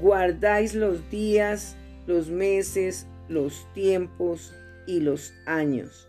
guardáis 0.00 0.74
los 0.74 1.08
días, 1.10 1.76
los 2.06 2.28
meses, 2.28 3.06
los 3.28 3.66
tiempos 3.74 4.54
y 4.86 5.00
los 5.00 5.32
años. 5.46 6.05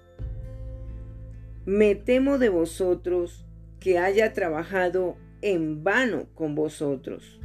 Me 1.67 1.93
temo 1.93 2.39
de 2.39 2.49
vosotros 2.49 3.45
que 3.79 3.99
haya 3.99 4.33
trabajado 4.33 5.17
en 5.43 5.83
vano 5.83 6.25
con 6.33 6.55
vosotros. 6.55 7.39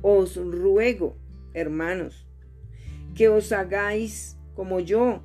Os 0.00 0.36
ruego, 0.36 1.18
hermanos, 1.52 2.26
que 3.14 3.28
os 3.28 3.52
hagáis 3.52 4.38
como 4.54 4.80
yo, 4.80 5.22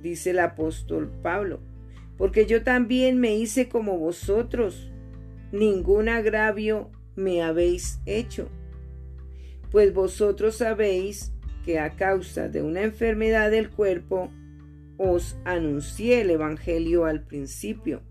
dice 0.00 0.30
el 0.30 0.38
apóstol 0.38 1.12
Pablo, 1.22 1.60
porque 2.16 2.46
yo 2.46 2.62
también 2.62 3.20
me 3.20 3.36
hice 3.36 3.68
como 3.68 3.98
vosotros. 3.98 4.90
Ningún 5.52 6.08
agravio 6.08 6.90
me 7.14 7.42
habéis 7.42 8.00
hecho 8.06 8.48
pues 9.76 9.92
vosotros 9.92 10.56
sabéis 10.56 11.32
que 11.64 11.78
a 11.78 11.96
causa 11.96 12.48
de 12.48 12.62
una 12.62 12.82
enfermedad 12.82 13.50
del 13.50 13.70
cuerpo 13.70 14.30
os 14.98 15.36
anuncié 15.44 16.20
el 16.20 16.30
Evangelio 16.30 17.04
al 17.04 17.24
principio, 17.24 18.02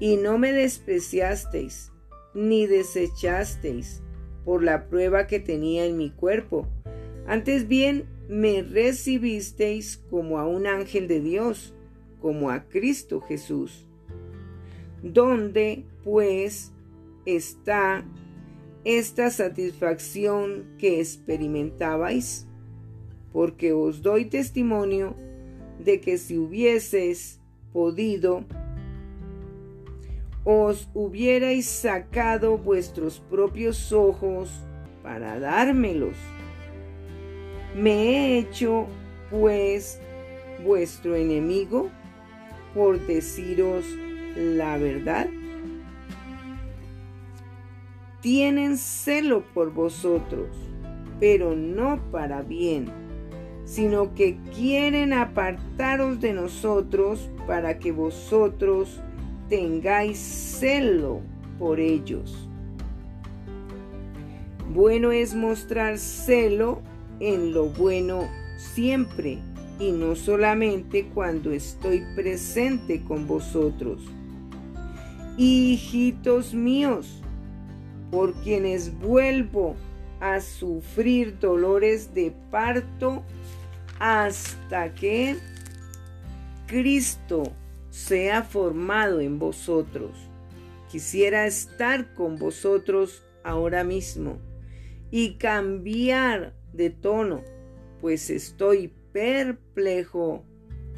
y 0.00 0.16
no 0.16 0.38
me 0.38 0.52
despreciasteis, 0.52 1.92
ni 2.34 2.66
desechasteis 2.66 4.02
por 4.44 4.62
la 4.62 4.88
prueba 4.88 5.26
que 5.26 5.40
tenía 5.40 5.86
en 5.86 5.96
mi 5.96 6.10
cuerpo, 6.10 6.66
antes 7.26 7.68
bien 7.68 8.06
me 8.28 8.62
recibisteis 8.62 9.96
como 10.10 10.38
a 10.38 10.46
un 10.46 10.66
ángel 10.66 11.08
de 11.08 11.20
Dios, 11.20 11.74
como 12.20 12.50
a 12.50 12.68
Cristo 12.68 13.20
Jesús. 13.20 13.86
¿Dónde, 15.02 15.84
pues, 16.02 16.72
está 17.26 18.04
esta 18.84 19.30
satisfacción 19.30 20.66
que 20.78 21.00
experimentabais, 21.00 22.46
porque 23.32 23.72
os 23.72 24.02
doy 24.02 24.26
testimonio 24.26 25.16
de 25.78 26.00
que 26.00 26.18
si 26.18 26.38
hubieses 26.38 27.40
podido, 27.72 28.44
os 30.44 30.88
hubierais 30.94 31.66
sacado 31.66 32.58
vuestros 32.58 33.18
propios 33.30 33.92
ojos 33.92 34.50
para 35.02 35.38
dármelos. 35.38 36.16
Me 37.74 37.92
he 37.92 38.38
hecho 38.38 38.86
pues 39.30 40.00
vuestro 40.64 41.16
enemigo 41.16 41.90
por 42.74 43.00
deciros 43.06 43.84
la 44.36 44.76
verdad? 44.78 45.28
Tienen 48.20 48.78
celo 48.78 49.44
por 49.52 49.72
vosotros, 49.72 50.48
pero 51.20 51.54
no 51.54 52.00
para 52.10 52.42
bien, 52.42 52.90
sino 53.64 54.14
que 54.14 54.36
quieren 54.54 55.12
apartaros 55.12 56.20
de 56.20 56.32
nosotros 56.32 57.28
para 57.46 57.78
que 57.78 57.92
vosotros 57.92 59.00
tengáis 59.48 60.18
celo 60.18 61.20
por 61.58 61.80
ellos. 61.80 62.48
Bueno 64.72 65.12
es 65.12 65.34
mostrar 65.34 65.98
celo 65.98 66.82
en 67.20 67.52
lo 67.52 67.66
bueno 67.66 68.28
siempre 68.56 69.38
y 69.78 69.92
no 69.92 70.14
solamente 70.14 71.06
cuando 71.14 71.52
estoy 71.52 72.04
presente 72.14 73.02
con 73.02 73.26
vosotros. 73.26 74.02
Hijitos 75.36 76.54
míos, 76.54 77.20
por 78.10 78.34
quienes 78.34 78.96
vuelvo 79.00 79.74
a 80.20 80.40
sufrir 80.40 81.38
dolores 81.38 82.14
de 82.14 82.32
parto 82.50 83.24
hasta 83.98 84.94
que 84.94 85.36
Cristo 86.66 87.52
sea 87.90 88.42
formado 88.42 89.20
en 89.20 89.38
vosotros. 89.38 90.12
Quisiera 90.90 91.46
estar 91.46 92.14
con 92.14 92.36
vosotros 92.36 93.22
ahora 93.42 93.84
mismo 93.84 94.38
y 95.10 95.34
cambiar 95.34 96.54
de 96.72 96.90
tono, 96.90 97.42
pues 98.00 98.30
estoy 98.30 98.92
perplejo 99.12 100.44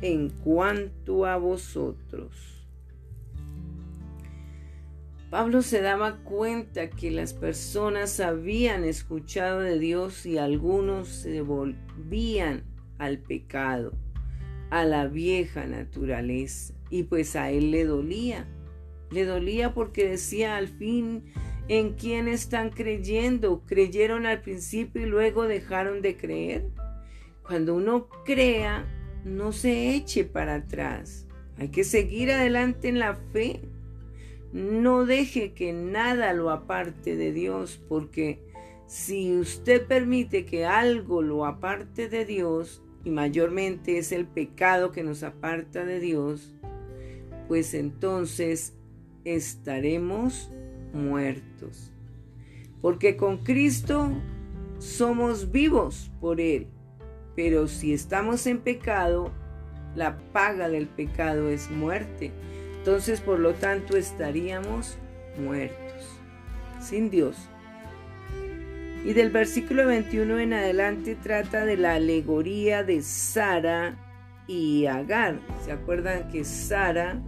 en 0.00 0.30
cuanto 0.30 1.26
a 1.26 1.36
vosotros. 1.36 2.56
Pablo 5.30 5.60
se 5.60 5.82
daba 5.82 6.18
cuenta 6.22 6.88
que 6.88 7.10
las 7.10 7.34
personas 7.34 8.20
habían 8.20 8.84
escuchado 8.84 9.60
de 9.60 9.78
Dios 9.78 10.24
y 10.24 10.38
algunos 10.38 11.08
se 11.08 11.42
volvían 11.42 12.75
al 12.98 13.18
pecado, 13.18 13.92
a 14.70 14.84
la 14.84 15.06
vieja 15.06 15.66
naturaleza, 15.66 16.74
y 16.90 17.04
pues 17.04 17.36
a 17.36 17.50
él 17.50 17.70
le 17.70 17.84
dolía. 17.84 18.46
Le 19.10 19.24
dolía 19.24 19.72
porque 19.72 20.08
decía 20.08 20.56
al 20.56 20.68
fin 20.68 21.24
en 21.68 21.94
quién 21.94 22.28
están 22.28 22.70
creyendo. 22.70 23.62
Creyeron 23.66 24.26
al 24.26 24.40
principio 24.40 25.02
y 25.02 25.06
luego 25.06 25.44
dejaron 25.44 26.02
de 26.02 26.16
creer. 26.16 26.66
Cuando 27.42 27.74
uno 27.74 28.08
crea, 28.24 28.84
no 29.24 29.52
se 29.52 29.94
eche 29.94 30.24
para 30.24 30.56
atrás. 30.56 31.26
Hay 31.58 31.68
que 31.68 31.84
seguir 31.84 32.30
adelante 32.30 32.88
en 32.88 32.98
la 32.98 33.14
fe. 33.32 33.60
No 34.52 35.04
deje 35.06 35.52
que 35.52 35.72
nada 35.72 36.32
lo 36.32 36.50
aparte 36.50 37.16
de 37.16 37.32
Dios, 37.32 37.80
porque 37.88 38.40
si 38.86 39.36
usted 39.36 39.86
permite 39.86 40.44
que 40.44 40.64
algo 40.64 41.22
lo 41.22 41.44
aparte 41.44 42.08
de 42.08 42.24
Dios, 42.24 42.82
y 43.06 43.10
mayormente 43.10 43.98
es 43.98 44.10
el 44.10 44.26
pecado 44.26 44.90
que 44.90 45.04
nos 45.04 45.22
aparta 45.22 45.84
de 45.84 46.00
Dios, 46.00 46.52
pues 47.46 47.72
entonces 47.72 48.74
estaremos 49.24 50.50
muertos. 50.92 51.92
Porque 52.82 53.16
con 53.16 53.44
Cristo 53.44 54.10
somos 54.80 55.52
vivos 55.52 56.10
por 56.20 56.40
Él. 56.40 56.66
Pero 57.36 57.68
si 57.68 57.92
estamos 57.92 58.44
en 58.48 58.58
pecado, 58.58 59.30
la 59.94 60.18
paga 60.32 60.68
del 60.68 60.88
pecado 60.88 61.48
es 61.48 61.70
muerte. 61.70 62.32
Entonces, 62.78 63.20
por 63.20 63.38
lo 63.38 63.54
tanto, 63.54 63.96
estaríamos 63.96 64.98
muertos, 65.38 66.18
sin 66.80 67.08
Dios. 67.08 67.36
Y 69.06 69.12
del 69.12 69.30
versículo 69.30 69.86
21 69.86 70.40
en 70.40 70.52
adelante 70.52 71.14
trata 71.14 71.64
de 71.64 71.76
la 71.76 71.94
alegoría 71.94 72.82
de 72.82 73.02
Sara 73.02 73.96
y 74.48 74.86
Agar. 74.86 75.38
¿Se 75.64 75.70
acuerdan 75.70 76.28
que 76.28 76.42
Sara 76.42 77.22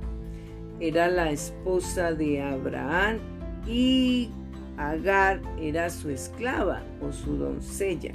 era 0.81 1.07
la 1.07 1.31
esposa 1.31 2.13
de 2.15 2.43
Abraham 2.43 3.19
y 3.65 4.29
Agar 4.77 5.41
era 5.61 5.89
su 5.89 6.11
esclava 6.11 6.83
o 7.01 7.13
su 7.13 7.37
doncella? 7.37 8.11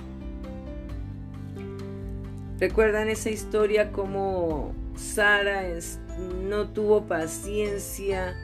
¿Recuerdan 2.59 3.07
esa 3.07 3.29
historia 3.29 3.93
como 3.93 4.75
Sara 4.97 5.63
no 6.49 6.67
tuvo 6.67 7.05
paciencia 7.05 8.35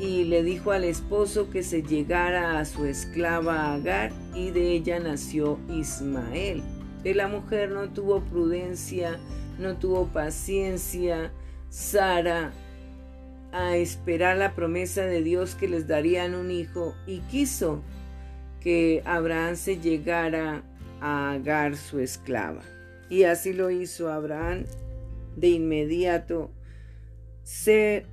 y 0.00 0.24
le 0.24 0.42
dijo 0.42 0.72
al 0.72 0.82
esposo 0.82 1.50
que 1.50 1.62
se 1.62 1.84
llegara 1.84 2.58
a 2.58 2.64
su 2.64 2.84
esclava 2.84 3.72
Agar 3.72 4.10
y 4.36 4.50
de 4.50 4.72
ella 4.72 5.00
nació 5.00 5.58
Ismael? 5.68 6.62
De 7.02 7.14
la 7.14 7.26
mujer 7.26 7.70
no 7.70 7.88
tuvo 7.88 8.20
prudencia, 8.20 9.18
no 9.58 9.76
tuvo 9.76 10.06
paciencia, 10.08 11.32
Sara 11.70 12.52
a 13.52 13.76
esperar 13.76 14.36
la 14.36 14.54
promesa 14.54 15.06
de 15.06 15.22
Dios 15.22 15.54
que 15.54 15.68
les 15.68 15.86
darían 15.86 16.34
un 16.34 16.50
hijo 16.50 16.94
y 17.06 17.20
quiso 17.20 17.82
que 18.60 19.02
Abraham 19.04 19.56
se 19.56 19.78
llegara 19.78 20.62
a 21.00 21.32
Agar 21.32 21.76
su 21.76 22.00
esclava. 22.00 22.62
Y 23.08 23.22
así 23.24 23.52
lo 23.52 23.70
hizo 23.70 24.12
Abraham. 24.12 24.64
De 25.36 25.48
inmediato 25.48 26.50
se, 27.42 28.06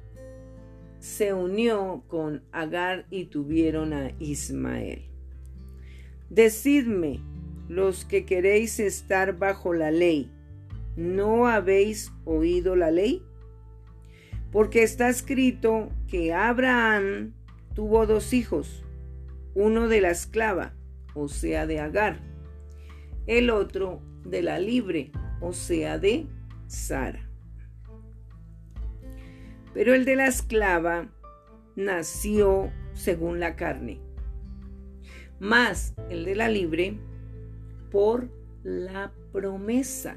se 0.99 1.33
unió 1.33 2.03
con 2.07 2.43
Agar 2.51 3.05
y 3.09 3.25
tuvieron 3.25 3.93
a 3.93 4.11
Ismael. 4.19 5.12
Decidme, 6.33 7.19
los 7.69 8.05
que 8.05 8.25
queréis 8.25 8.79
estar 8.79 9.37
bajo 9.37 9.71
la 9.71 9.91
ley, 9.91 10.31
¿no 10.95 11.45
habéis 11.45 12.11
oído 12.25 12.75
la 12.75 12.89
ley? 12.89 13.21
Porque 14.51 14.81
está 14.81 15.09
escrito 15.09 15.91
que 16.07 16.33
Abraham 16.33 17.33
tuvo 17.75 18.07
dos 18.07 18.33
hijos, 18.33 18.83
uno 19.53 19.87
de 19.87 20.01
la 20.01 20.09
esclava, 20.09 20.73
o 21.13 21.27
sea, 21.27 21.67
de 21.67 21.79
Agar, 21.79 22.19
el 23.27 23.51
otro 23.51 24.01
de 24.25 24.41
la 24.41 24.57
libre, 24.57 25.11
o 25.39 25.53
sea, 25.53 25.99
de 25.99 26.25
Sara. 26.65 27.29
Pero 29.75 29.93
el 29.93 30.03
de 30.03 30.15
la 30.15 30.25
esclava 30.25 31.13
nació 31.75 32.71
según 32.93 33.39
la 33.39 33.55
carne, 33.55 33.99
más 35.43 35.93
el 36.09 36.25
de 36.25 36.35
la 36.35 36.49
libre 36.49 36.97
por 37.91 38.29
la 38.63 39.11
promesa. 39.31 40.15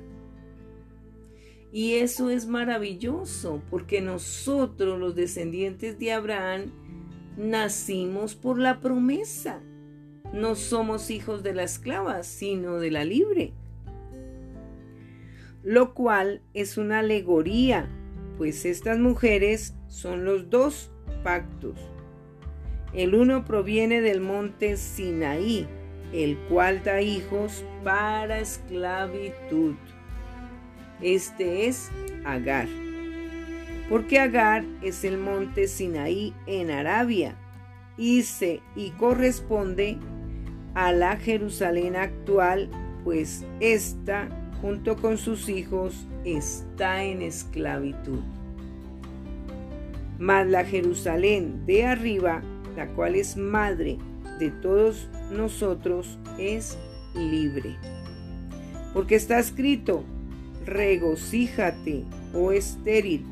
Y 1.72 1.94
eso 1.94 2.30
es 2.30 2.46
maravilloso, 2.46 3.60
porque 3.68 4.00
nosotros, 4.00 4.98
los 4.98 5.14
descendientes 5.14 5.98
de 5.98 6.12
Abraham, 6.12 6.72
nacimos 7.36 8.34
por 8.34 8.58
la 8.58 8.80
promesa. 8.80 9.60
No 10.32 10.54
somos 10.54 11.10
hijos 11.10 11.42
de 11.42 11.54
la 11.54 11.64
esclava, 11.64 12.22
sino 12.22 12.76
de 12.78 12.90
la 12.90 13.04
libre 13.04 13.52
lo 15.66 15.94
cual 15.94 16.42
es 16.54 16.78
una 16.78 17.00
alegoría, 17.00 17.88
pues 18.38 18.64
estas 18.64 19.00
mujeres 19.00 19.74
son 19.88 20.24
los 20.24 20.48
dos 20.48 20.92
pactos. 21.24 21.76
El 22.96 23.14
uno 23.14 23.44
proviene 23.44 24.00
del 24.00 24.20
monte 24.20 24.76
Sinaí, 24.76 25.68
el 26.12 26.36
cual 26.48 26.82
da 26.82 27.00
hijos 27.00 27.64
para 27.84 28.40
esclavitud. 28.40 29.74
Este 31.00 31.68
es 31.68 31.90
Agar. 32.24 32.66
Porque 33.88 34.18
Agar 34.18 34.64
es 34.82 35.04
el 35.04 35.18
monte 35.18 35.68
Sinaí 35.68 36.34
en 36.48 36.72
Arabia 36.72 37.36
y, 37.96 38.22
se, 38.22 38.60
y 38.74 38.90
corresponde 38.90 39.98
a 40.74 40.90
la 40.92 41.16
Jerusalén 41.16 41.94
actual, 41.94 42.68
pues 43.04 43.44
esta 43.60 44.28
junto 44.60 44.96
con 44.96 45.18
sus 45.18 45.48
hijos, 45.48 46.06
está 46.24 47.04
en 47.04 47.22
esclavitud. 47.22 48.20
Mas 50.18 50.46
la 50.46 50.64
Jerusalén 50.64 51.66
de 51.66 51.84
arriba, 51.84 52.42
la 52.76 52.86
cual 52.88 53.14
es 53.14 53.36
madre 53.36 53.98
de 54.38 54.50
todos 54.50 55.08
nosotros, 55.30 56.18
es 56.38 56.78
libre. 57.14 57.76
Porque 58.92 59.14
está 59.14 59.38
escrito, 59.38 60.04
regocíjate, 60.64 62.04
oh 62.34 62.52
estéril, 62.52 63.24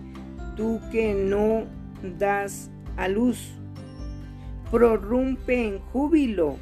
tú 0.57 0.81
que 0.91 1.15
no 1.15 1.65
das 2.19 2.71
a 2.97 3.09
luz. 3.09 3.53
Prorrumpe 4.71 5.69
en 5.69 5.79
júbilo 5.79 6.57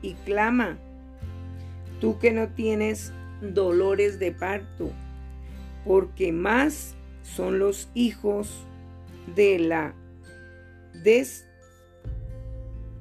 y 0.00 0.14
clama, 0.24 0.78
tú 2.00 2.18
que 2.18 2.32
no 2.32 2.48
tienes 2.48 3.12
dolores 3.40 4.18
de 4.18 4.32
parto, 4.32 4.90
porque 5.84 6.32
más 6.32 6.94
son 7.22 7.58
los 7.58 7.90
hijos 7.94 8.64
de 9.34 9.58
la 9.58 9.94
des, 11.04 11.47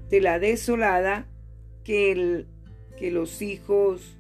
de 0.09 0.21
la 0.21 0.39
desolada 0.39 1.27
que, 1.83 2.11
el, 2.11 2.47
que 2.97 3.11
los 3.11 3.41
hijos 3.41 4.17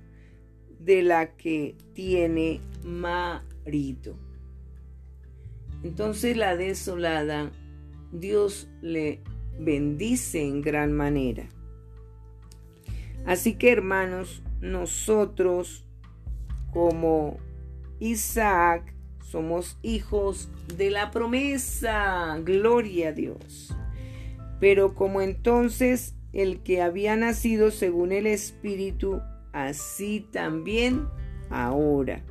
de 0.79 1.03
la 1.03 1.35
que 1.35 1.75
tiene 1.93 2.61
marido. 2.83 4.17
Entonces 5.83 6.35
la 6.37 6.55
desolada, 6.55 7.51
Dios 8.11 8.69
le 8.81 9.21
bendice 9.59 10.41
en 10.41 10.61
gran 10.61 10.93
manera. 10.93 11.47
Así 13.25 13.55
que 13.55 13.71
hermanos, 13.71 14.41
nosotros 14.61 15.85
como 16.71 17.37
Isaac 17.99 18.93
somos 19.23 19.77
hijos 19.81 20.49
de 20.77 20.89
la 20.89 21.11
promesa. 21.11 22.37
Gloria 22.43 23.09
a 23.09 23.11
Dios. 23.11 23.75
Pero 24.59 24.93
como 24.95 25.21
entonces 25.21 26.15
el 26.33 26.61
que 26.61 26.81
había 26.81 27.15
nacido 27.15 27.71
según 27.71 28.11
el 28.11 28.27
Espíritu, 28.27 29.21
así 29.53 30.25
también 30.31 31.07
ahora. 31.49 32.23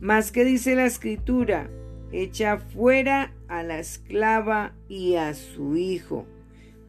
Más 0.00 0.32
que 0.32 0.44
dice 0.44 0.74
la 0.74 0.86
Escritura, 0.86 1.70
echa 2.12 2.58
fuera 2.58 3.34
a 3.48 3.62
la 3.62 3.78
esclava 3.78 4.74
y 4.88 5.14
a 5.14 5.34
su 5.34 5.76
hijo, 5.76 6.26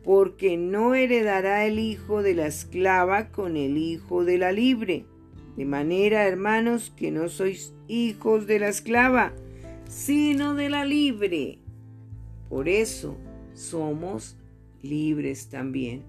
porque 0.04 0.58
no 0.58 0.96
heredará 0.96 1.66
el 1.66 1.80
hijo 1.80 2.22
de 2.22 2.36
la 2.36 2.48
esclava 2.48 3.32
con 3.32 3.58
el 3.58 3.78
hijo 3.78 4.26
de 4.26 4.38
la 4.38 4.52
libre. 4.52 5.06
De 5.56 5.66
manera, 5.66 6.28
hermanos, 6.28 6.92
que 6.96 7.12
no 7.12 7.30
sois 7.30 7.74
hijos 7.88 8.46
de 8.46 8.60
la 8.60 8.68
esclava, 8.68 9.34
sino 9.88 10.54
de 10.54 10.70
la 10.70 10.84
libre. 10.84 11.60
Por 12.50 12.68
eso 12.68 13.18
somos 13.54 14.38
libres 14.86 15.50
también. 15.50 16.04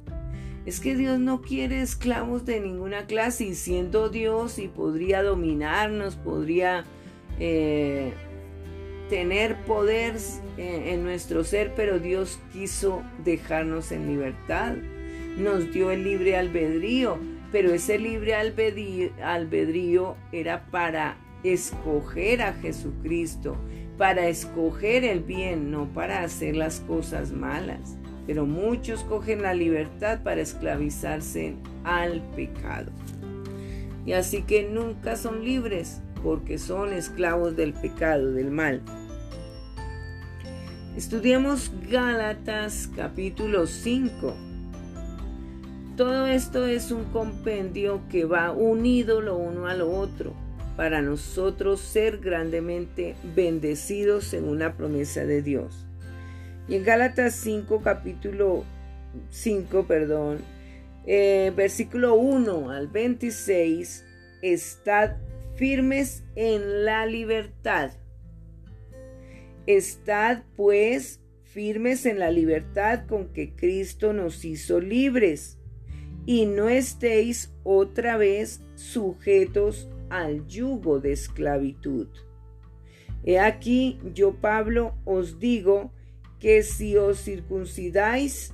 Es 0.67 0.81
que 0.81 0.97
Dios 0.97 1.21
no 1.21 1.43
quiere 1.43 1.81
esclavos 1.81 2.45
de 2.45 2.61
ninguna 2.61 3.07
clase 3.07 3.45
y 3.45 3.55
siendo 3.55 4.09
Dios 4.09 4.59
y 4.59 4.67
podría 4.67 5.23
dominarnos, 5.23 6.17
podría 6.17 6.85
eh, 7.39 8.13
tener 9.09 9.57
poder 9.65 10.17
eh, 10.59 10.93
en 10.93 11.05
nuestro 11.05 11.45
ser, 11.45 11.73
pero 11.77 11.99
Dios 12.01 12.41
quiso 12.53 13.03
dejarnos 13.25 13.93
en 13.93 14.09
libertad. 14.09 14.75
Nos 15.39 15.73
dio 15.73 15.91
el 15.91 16.03
libre 16.03 16.37
albedrío, 16.37 17.19
pero 17.53 17.73
ese 17.73 17.99
libre 17.99 18.35
albedrío, 18.35 20.17
era 20.33 20.67
para 20.71 21.19
escoger 21.45 22.43
a 22.43 22.55
Jesucristo, 22.55 23.57
para 23.97 24.29
escoger 24.29 25.05
el 25.05 25.21
bien, 25.21 25.71
no 25.71 25.87
para 25.93 26.23
hacer 26.23 26.57
las 26.57 26.81
cosas 26.81 27.31
malas. 27.33 27.97
Pero 28.27 28.47
muchos 28.47 29.05
cogen 29.05 29.43
la 29.43 29.55
libertad 29.55 30.23
para 30.23 30.41
esclavizarse 30.41 31.55
al 31.85 32.21
pecado. 32.35 32.91
Y 34.05 34.13
así 34.13 34.43
que 34.43 34.69
nunca 34.69 35.17
son 35.17 35.45
libres 35.45 36.01
porque 36.23 36.59
son 36.59 36.93
esclavos 36.93 37.57
del 37.57 37.73
pecado, 37.73 38.33
del 38.33 38.51
mal. 38.51 38.83
Estudiamos 40.97 41.71
Gálatas 41.91 42.89
capítulo 42.97 43.67
5. 43.67 44.35
Todo 45.97 46.27
esto 46.27 46.67
es 46.67 46.91
un 46.91 47.05
compendio 47.05 48.01
que 48.11 48.25
va 48.25 48.51
unido 48.51 49.21
lo 49.21 49.37
uno 49.37 49.67
a 49.67 49.75
lo 49.75 49.91
otro 49.91 50.35
para 50.77 51.01
nosotros 51.01 51.81
ser 51.81 52.19
grandemente 52.19 53.17
bendecidos 53.35 54.25
según 54.25 54.59
la 54.59 54.75
promesa 54.75 55.25
de 55.25 55.43
Dios. 55.43 55.86
Y 56.69 56.75
en 56.75 56.85
Gálatas 56.85 57.35
5 57.37 57.81
capítulo 57.83 58.65
5, 59.31 59.87
perdón, 59.87 60.39
eh, 61.07 61.53
versículo 61.57 62.15
1 62.15 62.71
al 62.71 62.89
26, 62.89 64.05
estad 64.43 65.17
firmes 65.55 66.25
en 66.35 66.85
la 66.85 67.07
libertad. 67.07 67.93
Estad 69.67 70.43
pues 70.57 71.21
firmes 71.45 72.05
en 72.05 72.19
la 72.19 72.31
libertad 72.31 73.07
con 73.07 73.29
que 73.33 73.55
Cristo 73.55 74.13
nos 74.13 74.45
hizo 74.45 74.81
libres, 74.81 75.59
y 76.27 76.47
no 76.47 76.69
estéis 76.69 77.55
otra 77.63 78.17
vez 78.17 78.61
sujetos 78.75 79.89
al 80.11 80.47
yugo 80.49 80.99
de 80.99 81.13
esclavitud. 81.13 82.09
He 83.25 83.39
aquí 83.39 84.01
yo 84.13 84.35
Pablo 84.35 84.95
os 85.05 85.39
digo 85.39 85.93
que 86.39 86.63
si 86.63 86.97
os 86.97 87.19
circuncidáis, 87.19 88.53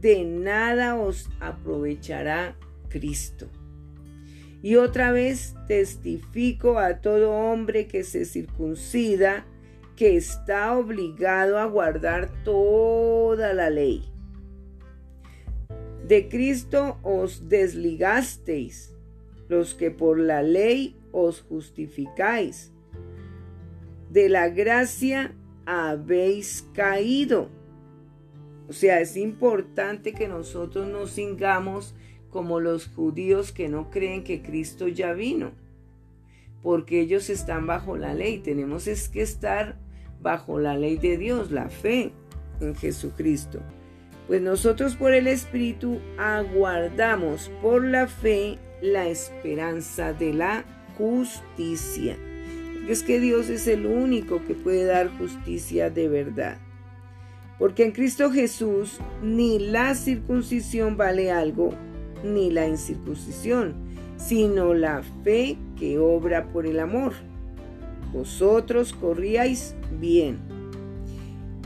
de 0.00 0.24
nada 0.24 0.96
os 0.96 1.28
aprovechará 1.40 2.56
Cristo. 2.88 3.48
Y 4.62 4.76
otra 4.76 5.10
vez 5.12 5.54
testifico 5.66 6.78
a 6.78 7.00
todo 7.00 7.32
hombre 7.32 7.86
que 7.86 8.04
se 8.04 8.24
circuncida 8.24 9.44
que 9.96 10.16
está 10.16 10.76
obligado 10.76 11.58
a 11.58 11.66
guardar 11.66 12.30
toda 12.44 13.52
la 13.54 13.70
ley. 13.70 14.04
De 16.06 16.28
Cristo 16.28 16.98
os 17.02 17.48
desligasteis, 17.48 18.94
los 19.48 19.74
que 19.74 19.90
por 19.90 20.18
la 20.18 20.42
ley 20.42 20.96
os 21.12 21.40
justificáis. 21.42 22.72
De 24.10 24.28
la 24.28 24.48
gracia 24.48 25.34
habéis 25.72 26.68
caído. 26.74 27.48
O 28.68 28.72
sea, 28.72 29.00
es 29.00 29.16
importante 29.16 30.12
que 30.12 30.28
nosotros 30.28 30.88
nos 30.88 31.10
singamos 31.10 31.94
como 32.30 32.60
los 32.60 32.88
judíos 32.88 33.52
que 33.52 33.68
no 33.68 33.90
creen 33.90 34.24
que 34.24 34.42
Cristo 34.42 34.88
ya 34.88 35.12
vino, 35.12 35.52
porque 36.62 37.00
ellos 37.00 37.28
están 37.28 37.66
bajo 37.66 37.96
la 37.96 38.14
ley. 38.14 38.38
Tenemos 38.38 38.86
es 38.86 39.08
que 39.08 39.22
estar 39.22 39.76
bajo 40.20 40.58
la 40.58 40.76
ley 40.76 40.96
de 40.96 41.18
Dios, 41.18 41.50
la 41.50 41.68
fe 41.68 42.12
en 42.60 42.74
Jesucristo. 42.74 43.60
Pues 44.28 44.40
nosotros 44.40 44.96
por 44.96 45.12
el 45.12 45.26
Espíritu 45.26 46.00
aguardamos 46.16 47.50
por 47.60 47.84
la 47.84 48.06
fe 48.06 48.58
la 48.80 49.08
esperanza 49.08 50.12
de 50.12 50.32
la 50.32 50.64
justicia. 50.96 52.16
Es 52.88 53.02
que 53.02 53.20
Dios 53.20 53.48
es 53.48 53.68
el 53.68 53.86
único 53.86 54.44
que 54.44 54.54
puede 54.54 54.84
dar 54.84 55.08
justicia 55.16 55.88
de 55.90 56.08
verdad. 56.08 56.58
Porque 57.58 57.84
en 57.84 57.92
Cristo 57.92 58.30
Jesús 58.30 58.98
ni 59.22 59.58
la 59.58 59.94
circuncisión 59.94 60.96
vale 60.96 61.30
algo, 61.30 61.74
ni 62.24 62.50
la 62.50 62.66
incircuncisión, 62.66 63.74
sino 64.16 64.74
la 64.74 65.02
fe 65.22 65.56
que 65.78 65.98
obra 65.98 66.48
por 66.52 66.66
el 66.66 66.80
amor. 66.80 67.12
Vosotros 68.12 68.92
corríais 68.92 69.76
bien. 70.00 70.38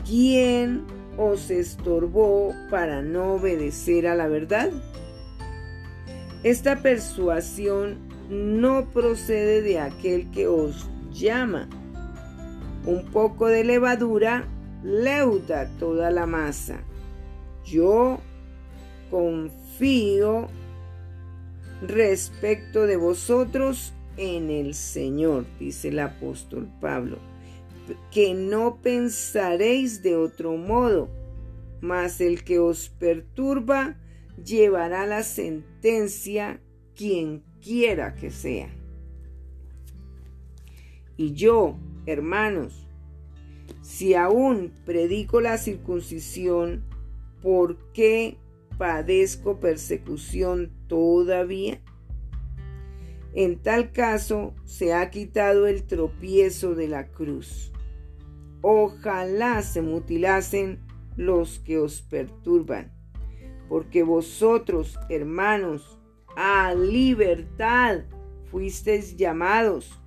¿Quién 0.07 0.83
os 1.17 1.49
estorbó 1.49 2.53
para 2.69 3.01
no 3.01 3.33
obedecer 3.33 4.07
a 4.07 4.15
la 4.15 4.27
verdad? 4.27 4.69
Esta 6.43 6.81
persuasión 6.81 7.97
no 8.29 8.85
procede 8.91 9.61
de 9.61 9.79
aquel 9.79 10.29
que 10.31 10.47
os 10.47 10.87
llama. 11.17 11.67
Un 12.85 13.05
poco 13.11 13.47
de 13.47 13.63
levadura 13.63 14.47
leuda 14.83 15.69
toda 15.79 16.11
la 16.11 16.25
masa. 16.25 16.79
Yo 17.65 18.19
confío 19.11 20.47
respecto 21.81 22.87
de 22.87 22.97
vosotros 22.97 23.93
en 24.17 24.49
el 24.49 24.73
Señor, 24.73 25.45
dice 25.59 25.89
el 25.89 25.99
apóstol 25.99 26.69
Pablo, 26.81 27.17
que 28.11 28.33
no 28.33 28.77
pensaréis 28.81 30.01
de 30.01 30.15
otro 30.15 30.57
modo, 30.57 31.09
mas 31.81 32.19
el 32.21 32.43
que 32.43 32.59
os 32.59 32.89
perturba 32.89 33.97
llevará 34.43 35.05
la 35.05 35.23
sentencia 35.23 36.59
quien 36.95 37.43
quiera 37.61 38.15
que 38.15 38.31
sea. 38.31 38.76
Y 41.17 41.33
yo, 41.33 41.75
hermanos, 42.05 42.87
si 43.81 44.13
aún 44.13 44.71
predico 44.85 45.41
la 45.41 45.57
circuncisión, 45.57 46.83
¿por 47.41 47.77
qué 47.91 48.37
padezco 48.77 49.59
persecución 49.59 50.71
todavía? 50.87 51.81
En 53.33 53.59
tal 53.61 53.91
caso 53.91 54.53
se 54.65 54.93
ha 54.93 55.09
quitado 55.09 55.67
el 55.67 55.83
tropiezo 55.83 56.75
de 56.75 56.87
la 56.87 57.07
cruz. 57.07 57.71
Ojalá 58.61 59.61
se 59.61 59.81
mutilasen 59.81 60.79
los 61.15 61.59
que 61.59 61.77
os 61.77 62.01
perturban, 62.01 62.91
porque 63.69 64.03
vosotros, 64.03 64.99
hermanos, 65.09 65.99
a 66.35 66.73
libertad 66.75 68.05
fuisteis 68.51 69.17
llamados. 69.17 69.99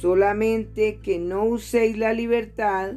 Solamente 0.00 1.00
que 1.02 1.18
no 1.18 1.44
uséis 1.44 1.98
la 1.98 2.14
libertad 2.14 2.94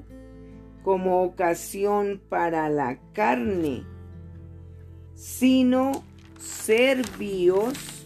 como 0.83 1.23
ocasión 1.23 2.21
para 2.29 2.69
la 2.69 2.97
carne, 3.11 3.83
sino 5.13 6.05
servíos 6.37 8.05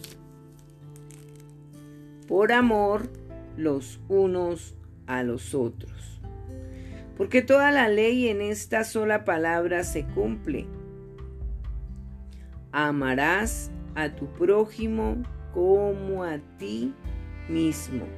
por 2.26 2.50
amor 2.50 3.08
los 3.56 4.00
unos 4.08 4.74
a 5.06 5.22
los 5.22 5.54
otros. 5.54 6.20
Porque 7.16 7.40
toda 7.40 7.70
la 7.70 7.88
ley 7.88 8.28
en 8.28 8.40
esta 8.40 8.82
sola 8.82 9.24
palabra 9.24 9.84
se 9.84 10.04
cumple. 10.06 10.66
Amarás 12.72 13.70
a 13.94 14.08
tu 14.10 14.26
prójimo 14.32 15.22
como 15.52 16.24
a 16.24 16.38
ti 16.58 16.92
mismo. 17.48 18.17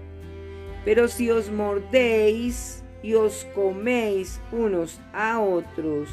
Pero 0.84 1.08
si 1.08 1.30
os 1.30 1.50
mordéis 1.50 2.82
y 3.02 3.14
os 3.14 3.46
coméis 3.54 4.40
unos 4.52 5.00
a 5.12 5.40
otros, 5.40 6.08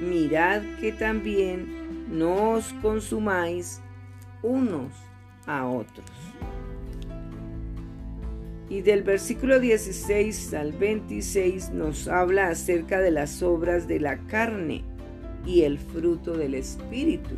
mirad 0.00 0.62
que 0.80 0.92
también 0.92 2.08
no 2.10 2.52
os 2.52 2.72
consumáis 2.82 3.80
unos 4.42 4.92
a 5.46 5.66
otros. 5.66 6.06
Y 8.68 8.80
del 8.80 9.02
versículo 9.02 9.60
16 9.60 10.54
al 10.54 10.72
26 10.72 11.70
nos 11.70 12.08
habla 12.08 12.48
acerca 12.48 13.00
de 13.00 13.10
las 13.10 13.42
obras 13.42 13.86
de 13.86 14.00
la 14.00 14.16
carne 14.26 14.82
y 15.44 15.62
el 15.62 15.78
fruto 15.78 16.36
del 16.36 16.54
Espíritu. 16.54 17.36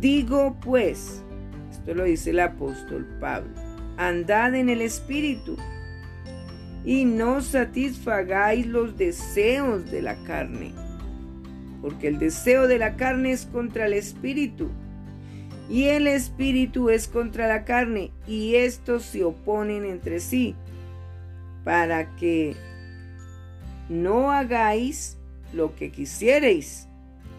Digo 0.00 0.56
pues, 0.64 1.22
esto 1.70 1.94
lo 1.94 2.04
dice 2.04 2.30
el 2.30 2.40
apóstol 2.40 3.06
Pablo, 3.20 3.52
andad 3.96 4.54
en 4.54 4.68
el 4.68 4.80
Espíritu 4.80 5.56
y 6.84 7.04
no 7.04 7.40
satisfagáis 7.40 8.66
los 8.66 8.96
deseos 8.98 9.90
de 9.90 10.02
la 10.02 10.16
carne, 10.24 10.72
porque 11.80 12.08
el 12.08 12.18
deseo 12.18 12.68
de 12.68 12.78
la 12.78 12.96
carne 12.96 13.32
es 13.32 13.46
contra 13.46 13.86
el 13.86 13.94
Espíritu 13.94 14.70
y 15.68 15.84
el 15.84 16.06
Espíritu 16.06 16.90
es 16.90 17.08
contra 17.08 17.48
la 17.48 17.64
carne 17.64 18.10
y 18.26 18.56
estos 18.56 19.04
se 19.04 19.24
oponen 19.24 19.84
entre 19.84 20.20
sí 20.20 20.54
para 21.64 22.14
que 22.16 22.54
no 23.88 24.30
hagáis 24.30 25.16
lo 25.52 25.74
que 25.74 25.90
quisierais. 25.90 26.88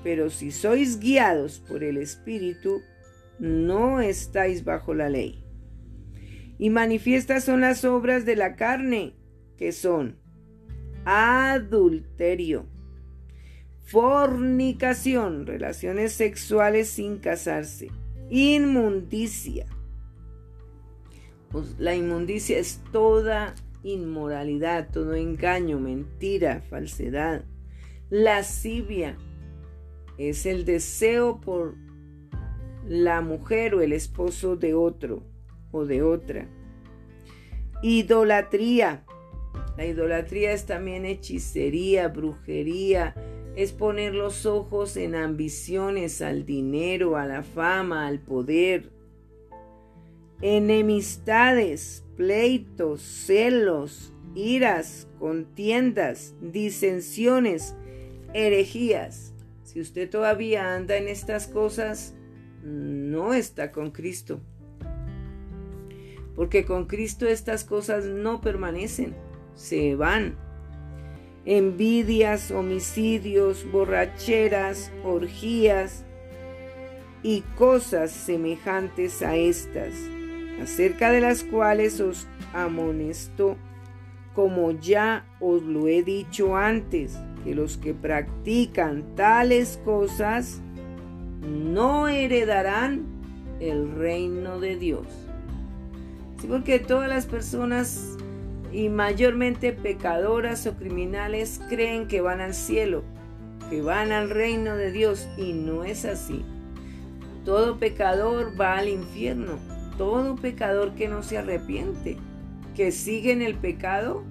Pero 0.04 0.30
si 0.30 0.52
sois 0.52 1.00
guiados 1.00 1.60
por 1.60 1.84
el 1.84 1.98
Espíritu, 1.98 2.82
no 3.40 4.02
estáis 4.02 4.64
bajo 4.64 4.94
la 4.94 5.10
ley. 5.10 5.45
Y 6.58 6.70
manifiestas 6.70 7.44
son 7.44 7.62
las 7.62 7.84
obras 7.84 8.26
de 8.26 8.36
la 8.36 8.56
carne, 8.56 9.14
que 9.58 9.72
son 9.72 10.18
adulterio, 11.06 12.66
fornicación, 13.84 15.46
relaciones 15.46 16.14
sexuales 16.14 16.90
sin 16.90 17.18
casarse, 17.18 17.90
inmundicia. 18.30 19.66
Pues 21.50 21.76
la 21.78 21.96
inmundicia 21.96 22.58
es 22.58 22.82
toda 22.92 23.54
inmoralidad, 23.84 24.90
todo 24.92 25.14
engaño, 25.14 25.80
mentira, 25.80 26.62
falsedad. 26.70 27.46
Lascivia, 28.10 29.18
es 30.18 30.46
el 30.46 30.66
deseo 30.66 31.40
por 31.40 31.76
la 32.88 33.22
mujer 33.22 33.76
o 33.76 33.82
el 33.82 33.94
esposo 33.94 34.56
de 34.56 34.74
otro 34.74 35.24
o 35.76 35.86
de 35.86 36.02
otra. 36.02 36.48
Idolatría. 37.82 39.06
La 39.78 39.86
idolatría 39.86 40.52
es 40.54 40.66
también 40.66 41.06
hechicería, 41.06 42.08
brujería, 42.08 43.14
es 43.56 43.74
poner 43.74 44.14
los 44.14 44.46
ojos 44.46 44.98
en 44.98 45.16
ambiciones 45.16 46.22
al 46.22 46.46
dinero, 46.46 47.18
a 47.18 47.26
la 47.26 47.44
fama, 47.44 48.08
al 48.08 48.20
poder. 48.20 48.92
Enemistades, 50.42 52.06
pleitos, 52.16 53.02
celos, 53.02 54.14
iras, 54.34 55.08
contiendas, 55.20 56.36
disensiones, 56.42 57.76
herejías 58.34 59.36
si 59.76 59.82
usted 59.82 60.10
todavía 60.10 60.74
anda 60.74 60.96
en 60.96 61.10
estas 61.10 61.48
cosas, 61.48 62.16
no 62.64 63.34
está 63.34 63.74
con 63.74 63.92
Cristo. 63.92 64.40
Porque 66.36 66.66
con 66.66 66.86
Cristo 66.86 67.28
estas 67.28 67.64
cosas 67.64 68.06
no 68.06 68.42
permanecen, 68.42 69.16
se 69.56 69.96
van. 69.96 70.36
Envidias, 71.46 72.52
homicidios, 72.52 73.70
borracheras, 73.72 74.92
orgías 75.04 76.06
y 77.24 77.42
cosas 77.58 78.12
semejantes 78.12 79.22
a 79.22 79.36
estas, 79.36 79.94
acerca 80.62 81.12
de 81.12 81.22
las 81.22 81.44
cuales 81.44 82.00
os 82.02 82.28
amonesto, 82.54 83.58
como 84.34 84.72
ya 84.72 85.26
os 85.40 85.64
lo 85.64 85.88
he 85.88 86.04
dicho 86.04 86.58
antes 86.58 87.18
que 87.44 87.56
los 87.56 87.78
que 87.78 87.94
practican 87.94 89.16
tales 89.16 89.80
cosas 89.86 90.62
no 91.42 92.08
heredarán 92.08 93.06
el 93.60 93.92
reino 93.96 94.60
de 94.60 94.76
Dios. 94.76 95.25
Sí, 96.46 96.52
porque 96.52 96.78
todas 96.78 97.10
las 97.10 97.26
personas 97.26 98.18
y 98.72 98.90
mayormente 98.90 99.72
pecadoras 99.74 100.68
o 100.68 100.76
criminales 100.76 101.60
creen 101.70 102.08
que 102.08 102.22
van 102.22 102.40
al 102.40 102.54
cielo, 102.54 103.04
que 103.72 103.82
van 103.82 104.12
al 104.12 104.30
reino 104.30 104.76
de 104.76 104.92
Dios 104.92 105.28
y 105.40 105.54
no 105.54 105.84
es 105.84 106.06
así. 106.06 106.46
Todo 107.46 107.80
pecador 107.80 108.54
va 108.62 108.78
al 108.78 108.90
infierno, 108.90 109.58
todo 109.98 110.36
pecador 110.36 110.94
que 110.94 111.08
no 111.08 111.24
se 111.24 111.40
arrepiente, 111.40 112.18
que 112.76 112.92
sigue 112.92 113.32
en 113.32 113.42
el 113.42 113.56
pecado, 113.56 114.24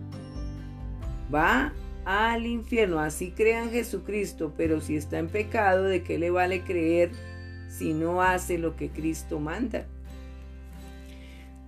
va 1.35 1.73
al 2.05 2.47
infierno. 2.47 3.01
Así 3.01 3.33
crean 3.33 3.71
Jesucristo, 3.71 4.53
pero 4.57 4.81
si 4.81 4.95
está 4.95 5.19
en 5.19 5.27
pecado, 5.27 5.83
¿de 5.83 6.05
qué 6.05 6.17
le 6.21 6.31
vale 6.31 6.63
creer 6.63 7.11
si 7.69 7.93
no 7.93 8.23
hace 8.23 8.57
lo 8.57 8.77
que 8.77 8.91
Cristo 8.91 9.41
manda? 9.41 9.89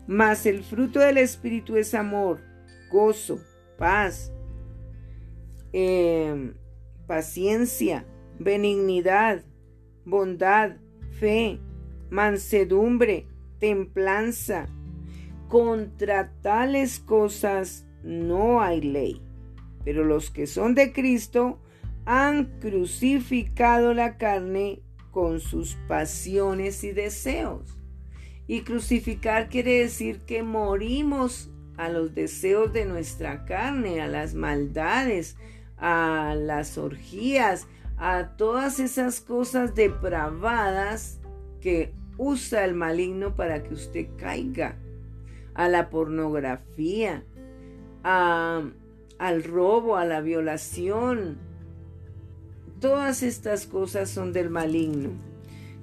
Mas 0.06 0.46
el 0.46 0.62
fruto 0.62 1.00
del 1.00 1.18
Espíritu 1.18 1.76
es 1.76 1.94
amor, 1.94 2.40
gozo, 2.90 3.40
paz, 3.76 4.32
em, 5.72 6.54
paciencia, 7.06 8.06
benignidad, 8.38 9.44
bondad, 10.04 10.76
fe, 11.18 11.58
mansedumbre, 12.10 13.26
templanza. 13.58 14.68
Contra 15.48 16.32
tales 16.42 16.98
cosas 16.98 17.86
no 18.02 18.60
hay 18.60 18.80
ley. 18.80 19.22
Pero 19.84 20.04
los 20.04 20.30
que 20.30 20.46
son 20.46 20.74
de 20.74 20.92
Cristo 20.92 21.60
han 22.04 22.58
crucificado 22.60 23.94
la 23.94 24.16
carne 24.16 24.82
con 25.10 25.40
sus 25.40 25.76
pasiones 25.88 26.84
y 26.84 26.92
deseos. 26.92 27.76
Y 28.46 28.62
crucificar 28.62 29.48
quiere 29.48 29.80
decir 29.80 30.20
que 30.20 30.42
morimos 30.42 31.50
a 31.76 31.88
los 31.88 32.14
deseos 32.14 32.72
de 32.72 32.84
nuestra 32.86 33.44
carne, 33.44 34.00
a 34.00 34.06
las 34.06 34.34
maldades, 34.34 35.36
a 35.76 36.34
las 36.36 36.78
orgías, 36.78 37.66
a 37.98 38.36
todas 38.36 38.78
esas 38.78 39.20
cosas 39.20 39.74
depravadas 39.74 41.20
que 41.60 41.92
usa 42.18 42.64
el 42.64 42.74
maligno 42.74 43.34
para 43.34 43.62
que 43.62 43.74
usted 43.74 44.06
caiga, 44.16 44.76
a 45.54 45.68
la 45.68 45.90
pornografía, 45.90 47.24
a 48.04 48.62
al 49.18 49.44
robo, 49.44 49.96
a 49.96 50.04
la 50.04 50.20
violación. 50.20 51.38
Todas 52.80 53.22
estas 53.22 53.66
cosas 53.66 54.10
son 54.10 54.32
del 54.32 54.50
maligno. 54.50 55.10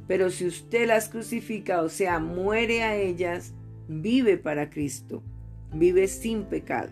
Pero 0.08 0.30
si 0.30 0.46
usted 0.46 0.88
las 0.88 1.10
crucifica, 1.10 1.82
o 1.82 1.90
sea, 1.90 2.20
muere 2.20 2.84
a 2.84 2.96
ellas, 2.96 3.54
vive 3.88 4.38
para 4.38 4.70
Cristo, 4.70 5.24
vive 5.74 6.08
sin 6.08 6.44
pecado. 6.44 6.92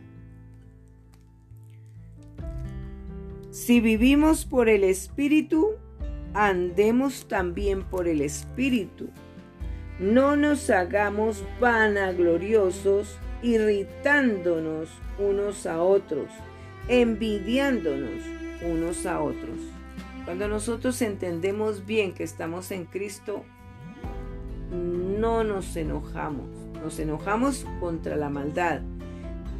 Si 3.51 3.81
vivimos 3.81 4.45
por 4.45 4.69
el 4.69 4.85
Espíritu, 4.85 5.71
andemos 6.33 7.27
también 7.27 7.83
por 7.83 8.07
el 8.07 8.21
Espíritu. 8.21 9.09
No 9.99 10.37
nos 10.37 10.69
hagamos 10.69 11.43
vanagloriosos 11.59 13.19
irritándonos 13.43 14.89
unos 15.19 15.65
a 15.65 15.83
otros, 15.83 16.29
envidiándonos 16.87 18.23
unos 18.63 19.05
a 19.05 19.21
otros. 19.21 19.70
Cuando 20.25 20.47
nosotros 20.47 21.01
entendemos 21.01 21.85
bien 21.85 22.13
que 22.13 22.23
estamos 22.23 22.71
en 22.71 22.85
Cristo, 22.85 23.43
no 24.71 25.43
nos 25.43 25.75
enojamos, 25.75 26.47
nos 26.81 26.99
enojamos 26.99 27.65
contra 27.79 28.15
la 28.15 28.29
maldad, 28.29 28.81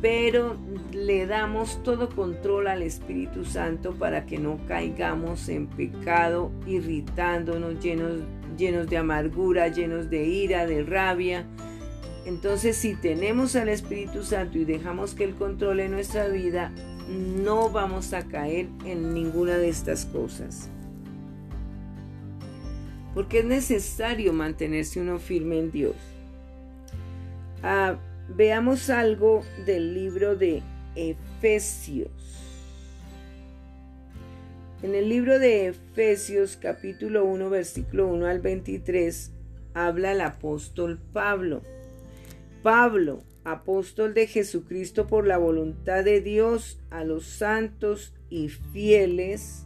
pero 0.02 0.56
le 0.92 1.28
damos 1.28 1.82
todo 1.84 2.10
control 2.10 2.68
al 2.68 2.82
Espíritu 2.82 3.44
Santo 3.46 3.94
para 3.94 4.26
que 4.26 4.40
no 4.40 4.60
caigamos 4.68 5.50
en 5.50 5.68
pecado, 5.68 6.52
irritándonos, 6.66 7.80
llenos, 7.80 8.22
llenos 8.58 8.88
de 8.88 8.98
amargura, 8.98 9.68
llenos 9.68 10.10
de 10.10 10.26
ira, 10.26 10.66
de 10.66 10.84
rabia. 10.84 11.46
Entonces, 12.26 12.78
si 12.78 12.96
tenemos 12.96 13.56
al 13.56 13.70
Espíritu 13.70 14.24
Santo 14.24 14.58
y 14.58 14.66
dejamos 14.66 15.14
que 15.14 15.24
Él 15.24 15.36
controle 15.36 15.90
nuestra 15.90 16.28
vida, 16.28 16.72
no 17.12 17.70
vamos 17.70 18.14
a 18.14 18.28
caer 18.28 18.68
en 18.86 19.14
ninguna 19.14 19.58
de 19.58 19.70
estas 19.70 20.06
cosas. 20.06 20.70
Porque 23.14 23.40
es 23.40 23.46
necesario 23.46 24.34
mantenerse 24.34 25.02
uno 25.02 25.20
firme 25.20 25.60
en 25.60 25.72
Dios. 25.72 25.96
Ah, 27.62 27.98
Veamos 28.36 28.90
algo 28.90 29.44
del 29.66 29.94
libro 29.94 30.38
de 30.38 30.64
Efesios. 30.96 32.10
En 34.82 34.96
el 34.96 35.10
libro 35.10 35.38
de 35.38 35.68
Efesios 35.68 36.56
capítulo 36.56 37.26
1 37.26 37.50
versículo 37.50 38.08
1 38.08 38.26
al 38.26 38.40
23 38.40 39.32
habla 39.74 40.14
el 40.14 40.22
apóstol 40.22 40.98
Pablo. 41.12 41.62
Pablo, 42.64 43.22
apóstol 43.44 44.14
de 44.14 44.28
Jesucristo 44.28 45.08
por 45.08 45.28
la 45.28 45.38
voluntad 45.38 46.04
de 46.04 46.22
Dios 46.22 46.80
a 46.90 47.04
los 47.04 47.26
santos 47.26 48.14
y 48.30 48.50
fieles 48.50 49.66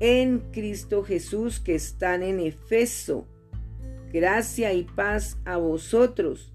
en 0.00 0.40
Cristo 0.52 1.04
Jesús 1.04 1.60
que 1.60 1.74
están 1.74 2.22
en 2.22 2.40
Efeso 2.40 3.26
Gracia 4.14 4.72
y 4.72 4.84
paz 4.84 5.38
a 5.44 5.56
vosotros, 5.56 6.52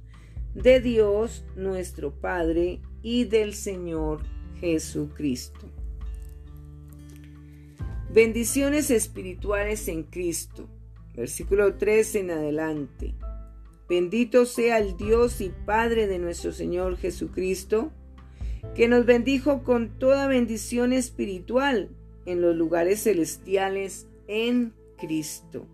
de 0.53 0.80
Dios 0.80 1.43
nuestro 1.57 2.14
Padre 2.14 2.80
y 3.01 3.26
del 3.26 3.53
Señor 3.53 4.24
Jesucristo. 4.62 5.70
Bendiciones 8.14 8.89
espirituales 8.89 9.89
en 9.89 10.03
Cristo. 10.03 10.70
Versículo 11.14 11.76
3 11.76 12.16
en 12.16 12.32
adelante. 12.32 13.14
Bendito 13.89 14.45
sea 14.45 14.77
el 14.77 14.95
Dios 14.95 15.41
y 15.41 15.51
Padre 15.65 16.07
de 16.07 16.19
nuestro 16.19 16.53
Señor 16.53 16.97
Jesucristo, 16.97 17.91
que 18.75 18.87
nos 18.87 19.05
bendijo 19.05 19.63
con 19.63 19.97
toda 19.97 20.27
bendición 20.27 20.93
espiritual 20.93 21.89
en 22.25 22.41
los 22.41 22.55
lugares 22.55 23.03
celestiales 23.03 24.07
en 24.27 24.73
Cristo 24.97 25.67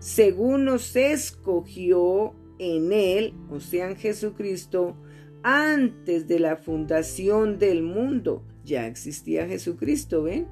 según 0.00 0.64
nos 0.64 0.96
escogió 0.96 2.34
en 2.58 2.92
Él, 2.92 3.34
o 3.50 3.60
sea, 3.60 3.88
en 3.90 3.96
Jesucristo, 3.96 4.96
antes 5.42 6.26
de 6.26 6.40
la 6.40 6.56
fundación 6.56 7.58
del 7.58 7.82
mundo. 7.82 8.42
Ya 8.64 8.86
existía 8.86 9.46
Jesucristo, 9.46 10.22
¿ven? 10.24 10.48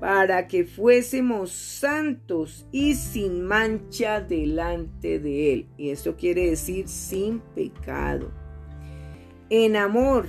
Para 0.00 0.48
que 0.48 0.64
fuésemos 0.64 1.52
santos 1.52 2.66
y 2.72 2.94
sin 2.94 3.42
mancha 3.42 4.20
delante 4.20 5.18
de 5.18 5.52
Él. 5.52 5.68
Y 5.76 5.90
esto 5.90 6.16
quiere 6.16 6.50
decir 6.50 6.88
sin 6.88 7.40
pecado. 7.54 8.32
En 9.50 9.76
amor, 9.76 10.26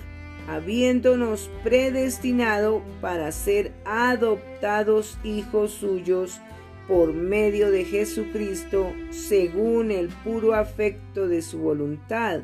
habiéndonos 0.48 1.50
predestinado 1.64 2.82
para 3.00 3.32
ser 3.32 3.72
adoptados 3.86 5.18
hijos 5.24 5.72
suyos 5.72 6.42
por 6.88 7.14
medio 7.14 7.72
de 7.72 7.86
Jesucristo 7.86 8.92
según 9.12 9.92
el 9.92 10.10
puro 10.10 10.54
afecto 10.54 11.28
de 11.28 11.42
su 11.42 11.60
voluntad, 11.60 12.42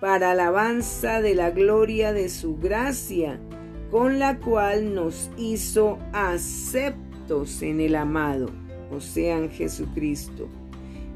para 0.00 0.32
alabanza 0.32 1.22
de 1.22 1.34
la 1.34 1.50
gloria 1.50 2.12
de 2.12 2.28
su 2.28 2.58
gracia, 2.58 3.40
con 3.90 4.18
la 4.18 4.38
cual 4.38 4.94
nos 4.94 5.30
hizo 5.36 5.98
aceptos 6.12 7.62
en 7.62 7.80
el 7.80 7.94
amado, 7.94 8.50
o 8.90 9.00
sea, 9.00 9.38
en 9.38 9.50
Jesucristo, 9.50 10.48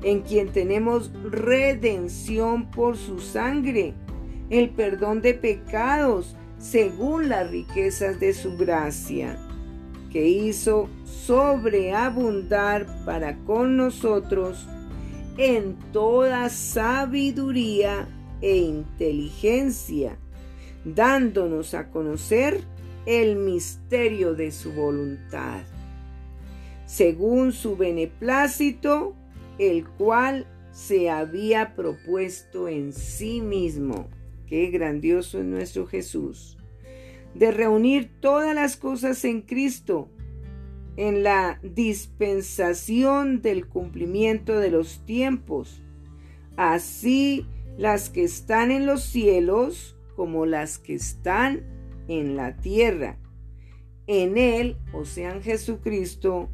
en 0.02 0.20
quien 0.22 0.48
tenemos 0.48 1.12
redención 1.30 2.70
por 2.70 2.96
su 2.96 3.20
sangre, 3.20 3.94
el 4.50 4.70
perdón 4.70 5.22
de 5.22 5.34
pecados, 5.34 6.36
según 6.58 7.28
las 7.28 7.50
riquezas 7.50 8.20
de 8.20 8.34
su 8.34 8.56
gracia 8.56 9.38
que 10.10 10.28
hizo 10.28 10.88
sobreabundar 11.04 12.86
para 13.04 13.36
con 13.38 13.76
nosotros 13.76 14.66
en 15.38 15.76
toda 15.92 16.48
sabiduría 16.48 18.08
e 18.42 18.56
inteligencia, 18.56 20.18
dándonos 20.84 21.74
a 21.74 21.90
conocer 21.90 22.60
el 23.06 23.36
misterio 23.36 24.34
de 24.34 24.50
su 24.50 24.72
voluntad, 24.72 25.62
según 26.86 27.52
su 27.52 27.76
beneplácito, 27.76 29.14
el 29.58 29.86
cual 29.86 30.46
se 30.72 31.10
había 31.10 31.74
propuesto 31.74 32.68
en 32.68 32.92
sí 32.92 33.40
mismo. 33.40 34.08
Qué 34.46 34.70
grandioso 34.70 35.38
es 35.38 35.44
nuestro 35.44 35.86
Jesús 35.86 36.56
de 37.34 37.52
reunir 37.52 38.10
todas 38.20 38.54
las 38.54 38.76
cosas 38.76 39.24
en 39.24 39.42
Cristo, 39.42 40.08
en 40.96 41.22
la 41.22 41.60
dispensación 41.62 43.40
del 43.42 43.66
cumplimiento 43.66 44.58
de 44.58 44.70
los 44.70 45.04
tiempos, 45.06 45.82
así 46.56 47.46
las 47.78 48.10
que 48.10 48.24
están 48.24 48.70
en 48.70 48.86
los 48.86 49.02
cielos 49.02 49.96
como 50.20 50.44
las 50.44 50.78
que 50.78 50.92
están 50.92 51.64
en 52.06 52.36
la 52.36 52.58
tierra. 52.58 53.16
En 54.06 54.36
Él, 54.36 54.76
o 54.92 55.06
sea, 55.06 55.32
en 55.32 55.40
Jesucristo, 55.40 56.50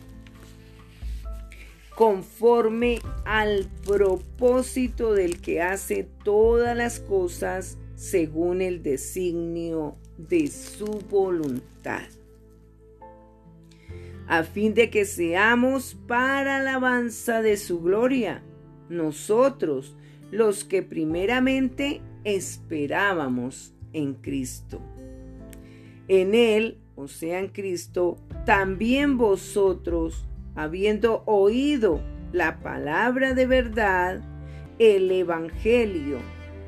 conforme 1.97 2.99
al 3.25 3.71
propósito 3.87 5.15
del 5.15 5.41
que 5.41 5.63
hace 5.63 6.07
todas 6.25 6.77
las 6.77 7.01
cosas 7.01 7.79
según 7.95 8.61
el 8.61 8.83
designio 8.83 9.97
de 10.19 10.49
su 10.49 11.01
voluntad, 11.09 12.03
a 14.31 14.45
fin 14.45 14.75
de 14.75 14.91
que 14.91 15.05
seamos 15.05 15.97
para 16.07 16.59
alabanza 16.59 17.43
de 17.43 17.57
su 17.57 17.81
gloria, 17.81 18.45
nosotros 18.89 19.97
los 20.31 20.63
que 20.63 20.85
primeramente 20.85 22.01
esperábamos 22.23 23.75
en 23.93 24.15
Cristo. 24.15 24.81
En 26.07 26.37
Él, 26.37 26.79
o 26.95 27.09
sea, 27.09 27.41
en 27.41 27.49
Cristo, 27.49 28.19
también 28.47 29.19
vosotros, 29.19 30.29
habiendo 30.55 31.25
oído 31.27 32.01
la 32.33 32.61
palabra 32.61 33.35
de 33.35 33.47
verdad, 33.47 34.21
el 34.79 35.11
Evangelio 35.11 36.19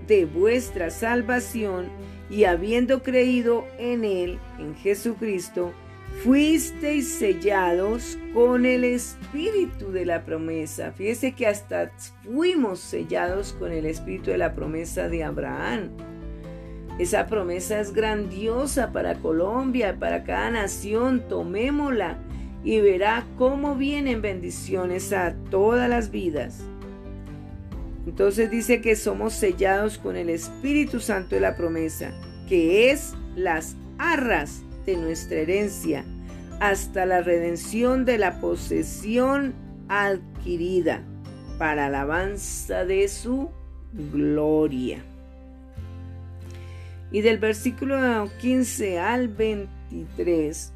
de 0.08 0.24
vuestra 0.24 0.90
salvación, 0.90 1.86
y 2.28 2.42
habiendo 2.42 3.04
creído 3.04 3.66
en 3.78 4.04
él, 4.04 4.38
en 4.58 4.74
Jesucristo, 4.74 5.72
fuisteis 6.22 7.08
sellados 7.08 8.18
con 8.32 8.64
el 8.64 8.84
espíritu 8.84 9.90
de 9.90 10.06
la 10.06 10.24
promesa. 10.24 10.92
Fíjese 10.92 11.32
que 11.32 11.46
hasta 11.46 11.90
fuimos 12.22 12.78
sellados 12.78 13.52
con 13.54 13.72
el 13.72 13.86
espíritu 13.86 14.30
de 14.30 14.38
la 14.38 14.54
promesa 14.54 15.08
de 15.08 15.24
Abraham. 15.24 15.90
Esa 16.98 17.26
promesa 17.26 17.80
es 17.80 17.92
grandiosa 17.92 18.92
para 18.92 19.16
Colombia, 19.16 19.96
para 19.98 20.24
cada 20.24 20.50
nación. 20.50 21.26
Tomémosla 21.28 22.18
y 22.62 22.80
verá 22.80 23.26
cómo 23.36 23.74
vienen 23.74 24.22
bendiciones 24.22 25.12
a 25.12 25.34
todas 25.50 25.88
las 25.88 26.10
vidas. 26.10 26.60
Entonces 28.06 28.50
dice 28.50 28.80
que 28.80 28.96
somos 28.96 29.32
sellados 29.32 29.98
con 29.98 30.16
el 30.16 30.28
Espíritu 30.28 31.00
Santo 31.00 31.34
de 31.34 31.40
la 31.40 31.56
promesa, 31.56 32.12
que 32.48 32.90
es 32.90 33.14
las 33.36 33.76
arras 33.98 34.62
de 34.86 34.96
nuestra 34.96 35.38
herencia, 35.38 36.04
hasta 36.60 37.06
la 37.06 37.22
redención 37.22 38.04
de 38.04 38.18
la 38.18 38.40
posesión 38.40 39.54
adquirida, 39.88 41.02
para 41.58 41.86
alabanza 41.86 42.84
de 42.84 43.06
su 43.08 43.50
gloria. 43.92 45.04
Y 47.10 47.20
del 47.20 47.38
versículo 47.38 48.28
15 48.40 48.98
al 48.98 49.28
23 49.28 50.72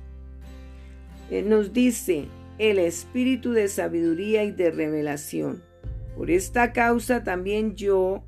eh, 1.30 1.42
nos 1.42 1.72
dice 1.72 2.28
el 2.58 2.78
espíritu 2.78 3.52
de 3.52 3.68
sabiduría 3.68 4.44
y 4.44 4.52
de 4.52 4.70
revelación. 4.70 5.62
Por 6.16 6.30
esta 6.30 6.72
causa 6.72 7.24
también 7.24 7.74
yo, 7.74 8.24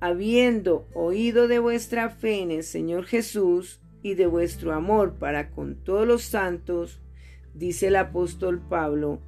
habiendo 0.00 0.86
oído 0.94 1.48
de 1.48 1.58
vuestra 1.58 2.10
fe 2.10 2.40
en 2.40 2.50
el 2.50 2.62
Señor 2.62 3.04
Jesús 3.04 3.80
y 4.02 4.14
de 4.14 4.26
vuestro 4.26 4.72
amor 4.72 5.14
para 5.14 5.50
con 5.50 5.76
todos 5.76 6.06
los 6.06 6.22
santos, 6.22 7.00
dice 7.54 7.88
el 7.88 7.96
apóstol 7.96 8.60
Pablo, 8.60 9.20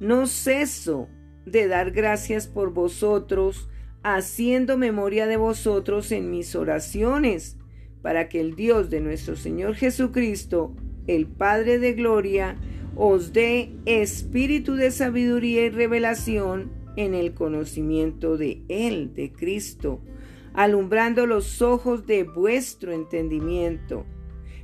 no 0.00 0.26
ceso 0.26 1.08
de 1.46 1.68
dar 1.68 1.90
gracias 1.90 2.46
por 2.46 2.72
vosotros, 2.72 3.68
haciendo 4.02 4.76
memoria 4.76 5.26
de 5.26 5.36
vosotros 5.36 6.12
en 6.12 6.30
mis 6.30 6.54
oraciones, 6.54 7.56
para 8.02 8.28
que 8.28 8.40
el 8.40 8.54
Dios 8.54 8.90
de 8.90 9.00
nuestro 9.00 9.36
Señor 9.36 9.74
Jesucristo, 9.76 10.74
el 11.06 11.26
Padre 11.26 11.78
de 11.78 11.94
Gloria, 11.94 12.56
os 12.96 13.32
dé 13.32 13.72
espíritu 13.86 14.74
de 14.74 14.90
sabiduría 14.90 15.64
y 15.66 15.70
revelación 15.70 16.70
en 16.96 17.14
el 17.14 17.34
conocimiento 17.34 18.36
de 18.36 18.62
Él, 18.68 19.14
de 19.14 19.32
Cristo, 19.32 20.00
alumbrando 20.52 21.26
los 21.26 21.62
ojos 21.62 22.06
de 22.06 22.24
vuestro 22.24 22.92
entendimiento, 22.92 24.06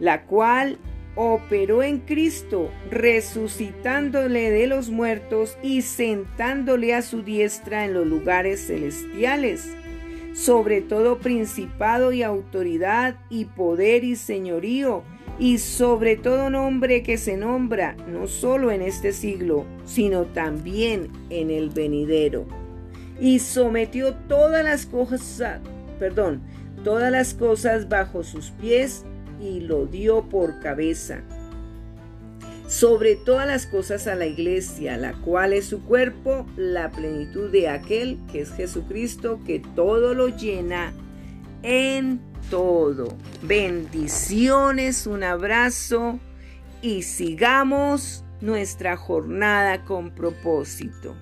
la 0.00 0.22
cual 0.24 0.78
operó 1.14 1.82
en 1.82 1.98
Cristo, 1.98 2.70
resucitándole 2.90 4.50
de 4.50 4.66
los 4.66 4.90
muertos 4.90 5.58
y 5.62 5.82
sentándole 5.82 6.94
a 6.94 7.02
su 7.02 7.22
diestra 7.22 7.84
en 7.84 7.94
los 7.94 8.06
lugares 8.06 8.66
celestiales, 8.66 9.68
sobre 10.34 10.80
todo 10.80 11.18
principado 11.18 12.12
y 12.12 12.22
autoridad 12.22 13.16
y 13.28 13.44
poder 13.44 14.04
y 14.04 14.16
señorío, 14.16 15.02
y 15.38 15.58
sobre 15.58 16.16
todo 16.16 16.50
nombre 16.50 17.02
que 17.02 17.16
se 17.16 17.36
nombra 17.36 17.96
no 18.06 18.26
solo 18.26 18.70
en 18.70 18.82
este 18.82 19.12
siglo, 19.12 19.64
sino 19.84 20.24
también 20.24 21.08
en 21.30 21.50
el 21.50 21.70
venidero. 21.70 22.46
Y 23.18 23.38
sometió 23.38 24.14
todas 24.14 24.62
las 24.62 24.86
cosas, 24.86 25.60
perdón, 25.98 26.42
todas 26.84 27.10
las 27.10 27.34
cosas 27.34 27.88
bajo 27.88 28.22
sus 28.22 28.50
pies 28.52 29.04
y 29.40 29.60
lo 29.60 29.86
dio 29.86 30.28
por 30.28 30.60
cabeza. 30.60 31.22
Sobre 32.66 33.16
todas 33.16 33.48
las 33.48 33.66
cosas 33.66 34.06
a 34.06 34.14
la 34.14 34.26
iglesia, 34.26 34.96
la 34.96 35.12
cual 35.12 35.52
es 35.52 35.66
su 35.66 35.82
cuerpo, 35.82 36.46
la 36.56 36.90
plenitud 36.90 37.50
de 37.50 37.68
aquel 37.68 38.18
que 38.30 38.42
es 38.42 38.52
Jesucristo, 38.52 39.40
que 39.44 39.60
todo 39.74 40.14
lo 40.14 40.28
llena 40.28 40.92
en 41.62 42.20
todo. 42.48 43.16
Bendiciones, 43.42 45.06
un 45.06 45.24
abrazo 45.24 46.20
y 46.82 47.02
sigamos 47.02 48.24
nuestra 48.40 48.96
jornada 48.96 49.84
con 49.84 50.10
propósito. 50.10 51.16